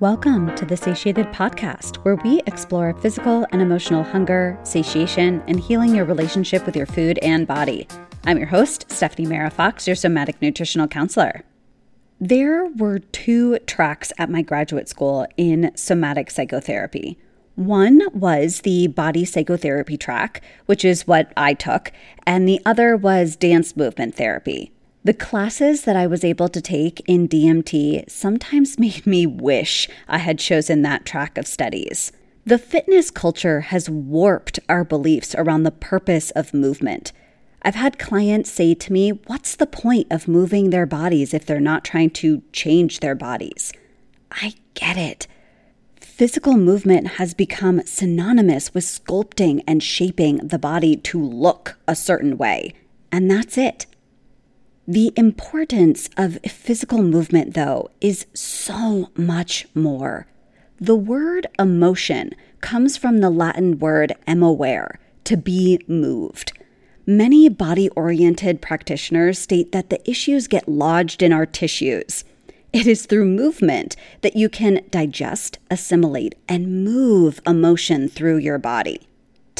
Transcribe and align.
Welcome 0.00 0.54
to 0.56 0.64
the 0.64 0.78
Satiated 0.78 1.26
Podcast, 1.26 1.96
where 1.96 2.16
we 2.16 2.40
explore 2.46 2.94
physical 3.02 3.46
and 3.52 3.60
emotional 3.60 4.02
hunger, 4.02 4.58
satiation, 4.62 5.42
and 5.46 5.60
healing 5.60 5.94
your 5.94 6.06
relationship 6.06 6.64
with 6.64 6.74
your 6.74 6.86
food 6.86 7.18
and 7.18 7.46
body. 7.46 7.86
I'm 8.24 8.38
your 8.38 8.46
host, 8.46 8.90
Stephanie 8.90 9.28
Mara 9.28 9.50
Fox, 9.50 9.86
your 9.86 9.94
somatic 9.94 10.40
nutritional 10.40 10.88
counselor. 10.88 11.44
There 12.18 12.64
were 12.64 13.00
two 13.00 13.58
tracks 13.66 14.10
at 14.16 14.30
my 14.30 14.40
graduate 14.40 14.88
school 14.88 15.26
in 15.36 15.70
somatic 15.76 16.30
psychotherapy. 16.30 17.18
One 17.56 18.00
was 18.18 18.62
the 18.62 18.86
body 18.86 19.26
psychotherapy 19.26 19.98
track, 19.98 20.40
which 20.64 20.82
is 20.82 21.06
what 21.06 21.30
I 21.36 21.52
took, 21.52 21.92
and 22.26 22.48
the 22.48 22.62
other 22.64 22.96
was 22.96 23.36
dance 23.36 23.76
movement 23.76 24.14
therapy. 24.14 24.72
The 25.02 25.14
classes 25.14 25.84
that 25.84 25.96
I 25.96 26.06
was 26.06 26.24
able 26.24 26.48
to 26.48 26.60
take 26.60 27.00
in 27.06 27.26
DMT 27.26 28.10
sometimes 28.10 28.78
made 28.78 29.06
me 29.06 29.26
wish 29.26 29.88
I 30.06 30.18
had 30.18 30.38
chosen 30.38 30.82
that 30.82 31.06
track 31.06 31.38
of 31.38 31.46
studies. 31.46 32.12
The 32.44 32.58
fitness 32.58 33.10
culture 33.10 33.60
has 33.62 33.88
warped 33.88 34.58
our 34.68 34.84
beliefs 34.84 35.34
around 35.34 35.62
the 35.62 35.70
purpose 35.70 36.30
of 36.32 36.52
movement. 36.52 37.12
I've 37.62 37.74
had 37.74 37.98
clients 37.98 38.50
say 38.50 38.74
to 38.74 38.92
me, 38.92 39.10
What's 39.10 39.56
the 39.56 39.66
point 39.66 40.06
of 40.10 40.28
moving 40.28 40.70
their 40.70 40.86
bodies 40.86 41.32
if 41.32 41.46
they're 41.46 41.60
not 41.60 41.84
trying 41.84 42.10
to 42.10 42.42
change 42.52 43.00
their 43.00 43.14
bodies? 43.14 43.72
I 44.30 44.54
get 44.74 44.96
it. 44.96 45.26
Physical 45.96 46.56
movement 46.56 47.12
has 47.12 47.32
become 47.32 47.82
synonymous 47.86 48.74
with 48.74 48.84
sculpting 48.84 49.62
and 49.66 49.82
shaping 49.82 50.38
the 50.38 50.58
body 50.58 50.96
to 50.96 51.22
look 51.22 51.78
a 51.88 51.96
certain 51.96 52.36
way, 52.36 52.74
and 53.10 53.30
that's 53.30 53.56
it. 53.56 53.86
The 54.90 55.12
importance 55.14 56.10
of 56.16 56.40
physical 56.42 57.00
movement, 57.00 57.54
though, 57.54 57.90
is 58.00 58.26
so 58.34 59.08
much 59.14 59.68
more. 59.72 60.26
The 60.80 60.96
word 60.96 61.46
emotion 61.60 62.34
comes 62.60 62.96
from 62.96 63.18
the 63.18 63.30
Latin 63.30 63.78
word 63.78 64.16
emovere, 64.26 64.96
to 65.22 65.36
be 65.36 65.78
moved. 65.86 66.58
Many 67.06 67.48
body 67.48 67.88
oriented 67.90 68.60
practitioners 68.60 69.38
state 69.38 69.70
that 69.70 69.90
the 69.90 70.10
issues 70.10 70.48
get 70.48 70.68
lodged 70.68 71.22
in 71.22 71.32
our 71.32 71.46
tissues. 71.46 72.24
It 72.72 72.88
is 72.88 73.06
through 73.06 73.26
movement 73.26 73.94
that 74.22 74.34
you 74.34 74.48
can 74.48 74.84
digest, 74.90 75.60
assimilate, 75.70 76.34
and 76.48 76.82
move 76.82 77.40
emotion 77.46 78.08
through 78.08 78.38
your 78.38 78.58
body. 78.58 79.06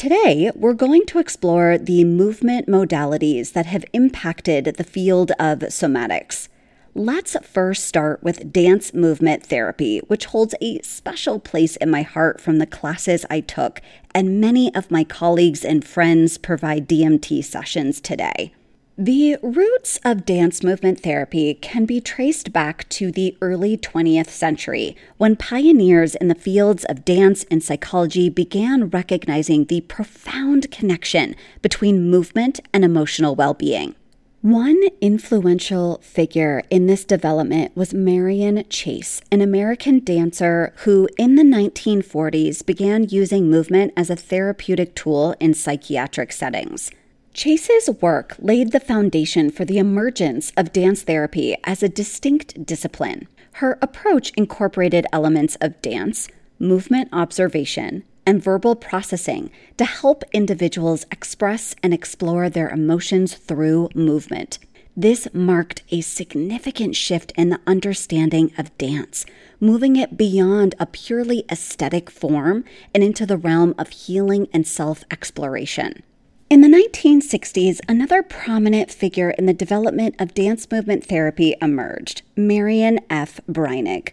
Today, 0.01 0.49
we're 0.55 0.73
going 0.73 1.05
to 1.05 1.19
explore 1.19 1.77
the 1.77 2.03
movement 2.05 2.67
modalities 2.67 3.53
that 3.53 3.67
have 3.67 3.85
impacted 3.93 4.65
the 4.65 4.83
field 4.83 5.29
of 5.37 5.59
somatics. 5.59 6.47
Let's 6.95 7.37
first 7.43 7.85
start 7.85 8.23
with 8.23 8.51
dance 8.51 8.95
movement 8.95 9.45
therapy, 9.45 9.99
which 10.07 10.25
holds 10.25 10.55
a 10.59 10.79
special 10.79 11.39
place 11.39 11.75
in 11.75 11.91
my 11.91 12.01
heart 12.01 12.41
from 12.41 12.57
the 12.57 12.65
classes 12.65 13.27
I 13.29 13.41
took, 13.41 13.79
and 14.15 14.41
many 14.41 14.73
of 14.73 14.89
my 14.89 15.03
colleagues 15.03 15.63
and 15.63 15.85
friends 15.85 16.39
provide 16.39 16.89
DMT 16.89 17.43
sessions 17.43 18.01
today. 18.01 18.55
The 18.97 19.37
roots 19.41 20.01
of 20.03 20.25
dance 20.25 20.63
movement 20.63 20.99
therapy 20.99 21.53
can 21.53 21.85
be 21.85 22.01
traced 22.01 22.51
back 22.51 22.89
to 22.89 23.09
the 23.09 23.37
early 23.41 23.77
20th 23.77 24.27
century 24.27 24.97
when 25.17 25.37
pioneers 25.37 26.13
in 26.15 26.27
the 26.27 26.35
fields 26.35 26.83
of 26.85 27.05
dance 27.05 27.45
and 27.49 27.63
psychology 27.63 28.27
began 28.27 28.89
recognizing 28.89 29.65
the 29.65 29.81
profound 29.81 30.69
connection 30.71 31.37
between 31.61 32.09
movement 32.09 32.59
and 32.73 32.83
emotional 32.83 33.33
well 33.33 33.53
being. 33.53 33.95
One 34.41 34.81
influential 34.99 35.99
figure 36.03 36.61
in 36.69 36.87
this 36.87 37.05
development 37.05 37.77
was 37.77 37.93
Marian 37.93 38.65
Chace, 38.69 39.21
an 39.31 39.39
American 39.39 40.03
dancer 40.03 40.73
who, 40.77 41.07
in 41.17 41.35
the 41.35 41.43
1940s, 41.43 42.65
began 42.65 43.07
using 43.07 43.49
movement 43.49 43.93
as 43.95 44.09
a 44.09 44.17
therapeutic 44.17 44.95
tool 44.95 45.33
in 45.39 45.53
psychiatric 45.53 46.33
settings. 46.33 46.91
Chace's 47.33 47.89
work 48.01 48.35
laid 48.39 48.73
the 48.73 48.79
foundation 48.79 49.51
for 49.51 49.63
the 49.63 49.77
emergence 49.77 50.51
of 50.57 50.73
dance 50.73 51.03
therapy 51.03 51.55
as 51.63 51.81
a 51.81 51.87
distinct 51.87 52.65
discipline. 52.65 53.25
Her 53.53 53.79
approach 53.81 54.31
incorporated 54.35 55.05
elements 55.13 55.55
of 55.61 55.81
dance, 55.81 56.27
movement 56.59 57.07
observation, 57.13 58.03
and 58.25 58.43
verbal 58.43 58.75
processing 58.75 59.49
to 59.77 59.85
help 59.85 60.23
individuals 60.33 61.05
express 61.09 61.73
and 61.81 61.93
explore 61.93 62.49
their 62.49 62.69
emotions 62.69 63.33
through 63.33 63.89
movement. 63.95 64.59
This 64.95 65.29
marked 65.33 65.83
a 65.89 66.01
significant 66.01 66.97
shift 66.97 67.31
in 67.37 67.47
the 67.49 67.61
understanding 67.65 68.51
of 68.57 68.77
dance, 68.77 69.25
moving 69.61 69.95
it 69.95 70.17
beyond 70.17 70.75
a 70.79 70.85
purely 70.85 71.45
aesthetic 71.49 72.09
form 72.09 72.65
and 72.93 73.01
into 73.05 73.25
the 73.25 73.37
realm 73.37 73.73
of 73.77 73.87
healing 73.89 74.49
and 74.51 74.67
self 74.67 75.05
exploration. 75.09 76.03
In 76.51 76.59
the 76.59 76.67
1960s, 76.67 77.79
another 77.87 78.21
prominent 78.21 78.91
figure 78.91 79.29
in 79.29 79.45
the 79.45 79.53
development 79.53 80.15
of 80.19 80.33
dance 80.33 80.69
movement 80.69 81.05
therapy 81.05 81.55
emerged 81.61 82.23
Marion 82.35 82.99
F. 83.09 83.39
Breinig. 83.49 84.09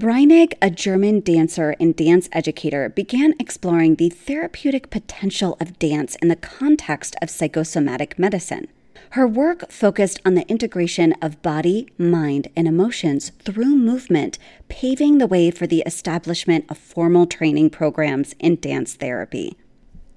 Breinig, 0.00 0.54
a 0.62 0.70
German 0.70 1.20
dancer 1.20 1.76
and 1.78 1.94
dance 1.94 2.30
educator, 2.32 2.88
began 2.88 3.34
exploring 3.38 3.96
the 3.96 4.08
therapeutic 4.08 4.88
potential 4.88 5.58
of 5.60 5.78
dance 5.78 6.16
in 6.22 6.28
the 6.28 6.36
context 6.36 7.16
of 7.20 7.28
psychosomatic 7.28 8.18
medicine. 8.18 8.68
Her 9.10 9.28
work 9.28 9.70
focused 9.70 10.22
on 10.24 10.36
the 10.36 10.48
integration 10.48 11.12
of 11.20 11.42
body, 11.42 11.90
mind, 11.98 12.48
and 12.56 12.66
emotions 12.66 13.30
through 13.40 13.76
movement, 13.76 14.38
paving 14.68 15.18
the 15.18 15.26
way 15.26 15.50
for 15.50 15.66
the 15.66 15.82
establishment 15.84 16.64
of 16.70 16.78
formal 16.78 17.26
training 17.26 17.68
programs 17.68 18.34
in 18.38 18.56
dance 18.56 18.94
therapy. 18.94 19.58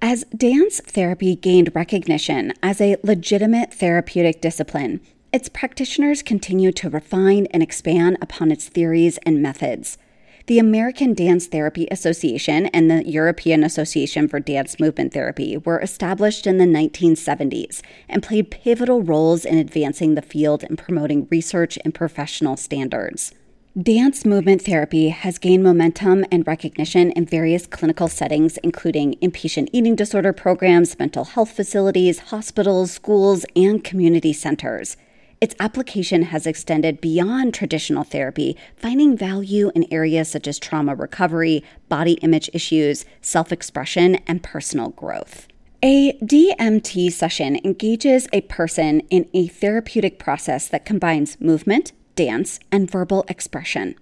As 0.00 0.24
dance 0.26 0.80
therapy 0.80 1.34
gained 1.34 1.74
recognition 1.74 2.52
as 2.62 2.80
a 2.80 2.98
legitimate 3.02 3.74
therapeutic 3.74 4.40
discipline, 4.40 5.00
its 5.32 5.48
practitioners 5.48 6.22
continued 6.22 6.76
to 6.76 6.88
refine 6.88 7.46
and 7.46 7.64
expand 7.64 8.16
upon 8.22 8.52
its 8.52 8.68
theories 8.68 9.18
and 9.26 9.42
methods. 9.42 9.98
The 10.46 10.60
American 10.60 11.14
Dance 11.14 11.48
Therapy 11.48 11.88
Association 11.90 12.66
and 12.66 12.88
the 12.88 13.06
European 13.08 13.64
Association 13.64 14.28
for 14.28 14.38
Dance 14.38 14.78
Movement 14.78 15.12
Therapy 15.12 15.56
were 15.56 15.80
established 15.80 16.46
in 16.46 16.58
the 16.58 16.64
1970s 16.64 17.82
and 18.08 18.22
played 18.22 18.52
pivotal 18.52 19.02
roles 19.02 19.44
in 19.44 19.58
advancing 19.58 20.14
the 20.14 20.22
field 20.22 20.62
and 20.62 20.78
promoting 20.78 21.26
research 21.28 21.76
and 21.84 21.92
professional 21.92 22.56
standards. 22.56 23.32
Dance 23.76 24.24
movement 24.24 24.62
therapy 24.62 25.10
has 25.10 25.38
gained 25.38 25.62
momentum 25.62 26.24
and 26.32 26.44
recognition 26.46 27.12
in 27.12 27.26
various 27.26 27.66
clinical 27.66 28.08
settings, 28.08 28.56
including 28.58 29.14
inpatient 29.22 29.68
eating 29.72 29.94
disorder 29.94 30.32
programs, 30.32 30.98
mental 30.98 31.24
health 31.24 31.52
facilities, 31.52 32.18
hospitals, 32.30 32.90
schools, 32.90 33.44
and 33.54 33.84
community 33.84 34.32
centers. 34.32 34.96
Its 35.40 35.54
application 35.60 36.22
has 36.22 36.46
extended 36.46 37.00
beyond 37.00 37.54
traditional 37.54 38.02
therapy, 38.02 38.56
finding 38.74 39.16
value 39.16 39.70
in 39.74 39.86
areas 39.92 40.28
such 40.28 40.48
as 40.48 40.58
trauma 40.58 40.94
recovery, 40.96 41.62
body 41.88 42.14
image 42.14 42.50
issues, 42.52 43.04
self 43.20 43.52
expression, 43.52 44.16
and 44.26 44.42
personal 44.42 44.88
growth. 44.88 45.46
A 45.82 46.14
DMT 46.14 47.12
session 47.12 47.60
engages 47.62 48.26
a 48.32 48.40
person 48.40 49.00
in 49.10 49.28
a 49.32 49.46
therapeutic 49.46 50.18
process 50.18 50.66
that 50.66 50.84
combines 50.84 51.40
movement, 51.40 51.92
dance, 52.18 52.58
and 52.72 52.90
verbal 52.90 53.24
expression. 53.28 53.94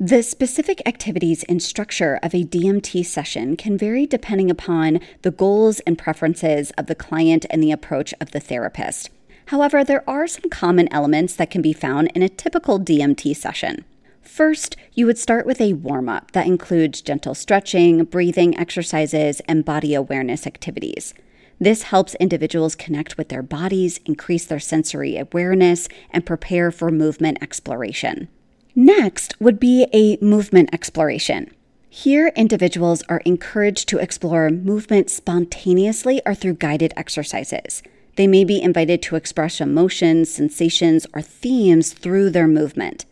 The 0.00 0.22
specific 0.22 0.80
activities 0.86 1.44
and 1.44 1.62
structure 1.62 2.18
of 2.22 2.34
a 2.34 2.44
DMT 2.44 3.04
session 3.04 3.58
can 3.58 3.76
vary 3.76 4.06
depending 4.06 4.50
upon 4.50 5.00
the 5.20 5.30
goals 5.30 5.80
and 5.80 5.98
preferences 5.98 6.70
of 6.78 6.86
the 6.86 6.94
client 6.94 7.44
and 7.50 7.62
the 7.62 7.72
approach 7.72 8.14
of 8.22 8.30
the 8.30 8.40
therapist. 8.40 9.10
However, 9.48 9.84
there 9.84 10.08
are 10.08 10.26
some 10.26 10.48
common 10.48 10.90
elements 10.90 11.34
that 11.34 11.50
can 11.50 11.60
be 11.60 11.74
found 11.74 12.10
in 12.14 12.22
a 12.22 12.30
typical 12.30 12.80
DMT 12.80 13.36
session. 13.36 13.84
First, 14.22 14.74
you 14.94 15.04
would 15.04 15.18
start 15.18 15.44
with 15.44 15.60
a 15.60 15.74
warm 15.74 16.08
up 16.08 16.30
that 16.30 16.46
includes 16.46 17.02
gentle 17.02 17.34
stretching, 17.34 18.04
breathing 18.04 18.56
exercises, 18.56 19.40
and 19.40 19.62
body 19.62 19.94
awareness 19.94 20.46
activities. 20.46 21.12
This 21.60 21.82
helps 21.84 22.14
individuals 22.16 22.76
connect 22.76 23.18
with 23.18 23.28
their 23.28 23.42
bodies, 23.42 23.98
increase 24.04 24.44
their 24.44 24.60
sensory 24.60 25.16
awareness, 25.16 25.88
and 26.10 26.24
prepare 26.24 26.70
for 26.70 26.90
movement 26.90 27.38
exploration. 27.42 28.28
Next 28.76 29.34
would 29.40 29.58
be 29.58 29.86
a 29.92 30.18
movement 30.24 30.70
exploration. 30.72 31.50
Here, 31.90 32.30
individuals 32.36 33.02
are 33.08 33.22
encouraged 33.24 33.88
to 33.88 33.98
explore 33.98 34.50
movement 34.50 35.10
spontaneously 35.10 36.22
or 36.24 36.34
through 36.34 36.54
guided 36.54 36.92
exercises. 36.96 37.82
They 38.16 38.26
may 38.26 38.44
be 38.44 38.62
invited 38.62 39.02
to 39.02 39.16
express 39.16 39.60
emotions, 39.60 40.30
sensations, 40.30 41.06
or 41.12 41.22
themes 41.22 41.92
through 41.92 42.30
their 42.30 42.46
movement. 42.46 43.04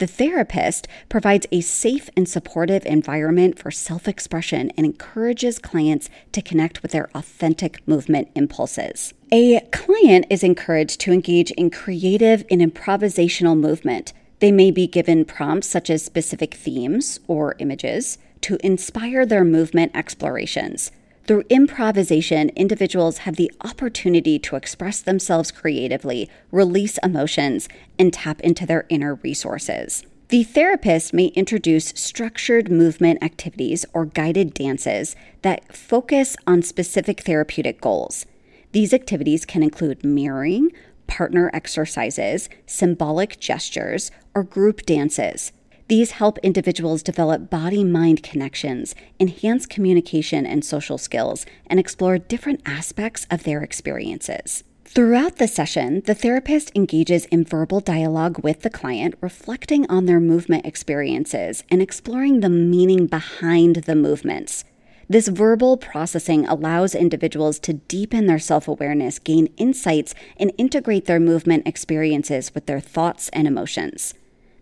The 0.00 0.06
therapist 0.06 0.88
provides 1.10 1.46
a 1.52 1.60
safe 1.60 2.08
and 2.16 2.26
supportive 2.26 2.86
environment 2.86 3.58
for 3.58 3.70
self 3.70 4.08
expression 4.08 4.72
and 4.74 4.86
encourages 4.86 5.58
clients 5.58 6.08
to 6.32 6.40
connect 6.40 6.80
with 6.80 6.92
their 6.92 7.10
authentic 7.14 7.86
movement 7.86 8.28
impulses. 8.34 9.12
A 9.30 9.60
client 9.72 10.24
is 10.30 10.42
encouraged 10.42 11.00
to 11.02 11.12
engage 11.12 11.50
in 11.50 11.68
creative 11.68 12.46
and 12.50 12.62
improvisational 12.62 13.60
movement. 13.60 14.14
They 14.38 14.50
may 14.50 14.70
be 14.70 14.86
given 14.86 15.26
prompts 15.26 15.68
such 15.68 15.90
as 15.90 16.02
specific 16.02 16.54
themes 16.54 17.20
or 17.28 17.54
images 17.58 18.16
to 18.40 18.56
inspire 18.64 19.26
their 19.26 19.44
movement 19.44 19.92
explorations. 19.94 20.92
Through 21.30 21.44
improvisation, 21.48 22.48
individuals 22.56 23.18
have 23.18 23.36
the 23.36 23.52
opportunity 23.60 24.36
to 24.40 24.56
express 24.56 25.00
themselves 25.00 25.52
creatively, 25.52 26.28
release 26.50 26.98
emotions, 27.04 27.68
and 28.00 28.12
tap 28.12 28.40
into 28.40 28.66
their 28.66 28.84
inner 28.88 29.14
resources. 29.14 30.04
The 30.30 30.42
therapist 30.42 31.14
may 31.14 31.26
introduce 31.26 31.92
structured 31.94 32.68
movement 32.68 33.22
activities 33.22 33.86
or 33.94 34.06
guided 34.06 34.54
dances 34.54 35.14
that 35.42 35.72
focus 35.72 36.36
on 36.48 36.62
specific 36.62 37.20
therapeutic 37.20 37.80
goals. 37.80 38.26
These 38.72 38.92
activities 38.92 39.44
can 39.44 39.62
include 39.62 40.04
mirroring, 40.04 40.72
partner 41.06 41.48
exercises, 41.54 42.48
symbolic 42.66 43.38
gestures, 43.38 44.10
or 44.34 44.42
group 44.42 44.84
dances. 44.84 45.52
These 45.90 46.12
help 46.12 46.38
individuals 46.38 47.02
develop 47.02 47.50
body 47.50 47.82
mind 47.82 48.22
connections, 48.22 48.94
enhance 49.18 49.66
communication 49.66 50.46
and 50.46 50.64
social 50.64 50.98
skills, 50.98 51.44
and 51.66 51.80
explore 51.80 52.16
different 52.16 52.60
aspects 52.64 53.26
of 53.28 53.42
their 53.42 53.60
experiences. 53.60 54.62
Throughout 54.84 55.38
the 55.38 55.48
session, 55.48 56.02
the 56.06 56.14
therapist 56.14 56.70
engages 56.76 57.24
in 57.24 57.42
verbal 57.42 57.80
dialogue 57.80 58.38
with 58.40 58.60
the 58.60 58.70
client, 58.70 59.16
reflecting 59.20 59.84
on 59.90 60.06
their 60.06 60.20
movement 60.20 60.64
experiences 60.64 61.64
and 61.68 61.82
exploring 61.82 62.38
the 62.38 62.48
meaning 62.48 63.06
behind 63.06 63.74
the 63.86 63.96
movements. 63.96 64.62
This 65.08 65.26
verbal 65.26 65.76
processing 65.76 66.46
allows 66.46 66.94
individuals 66.94 67.58
to 67.58 67.72
deepen 67.72 68.26
their 68.26 68.38
self 68.38 68.68
awareness, 68.68 69.18
gain 69.18 69.48
insights, 69.56 70.14
and 70.36 70.52
integrate 70.56 71.06
their 71.06 71.18
movement 71.18 71.66
experiences 71.66 72.54
with 72.54 72.66
their 72.66 72.78
thoughts 72.78 73.28
and 73.30 73.48
emotions. 73.48 74.14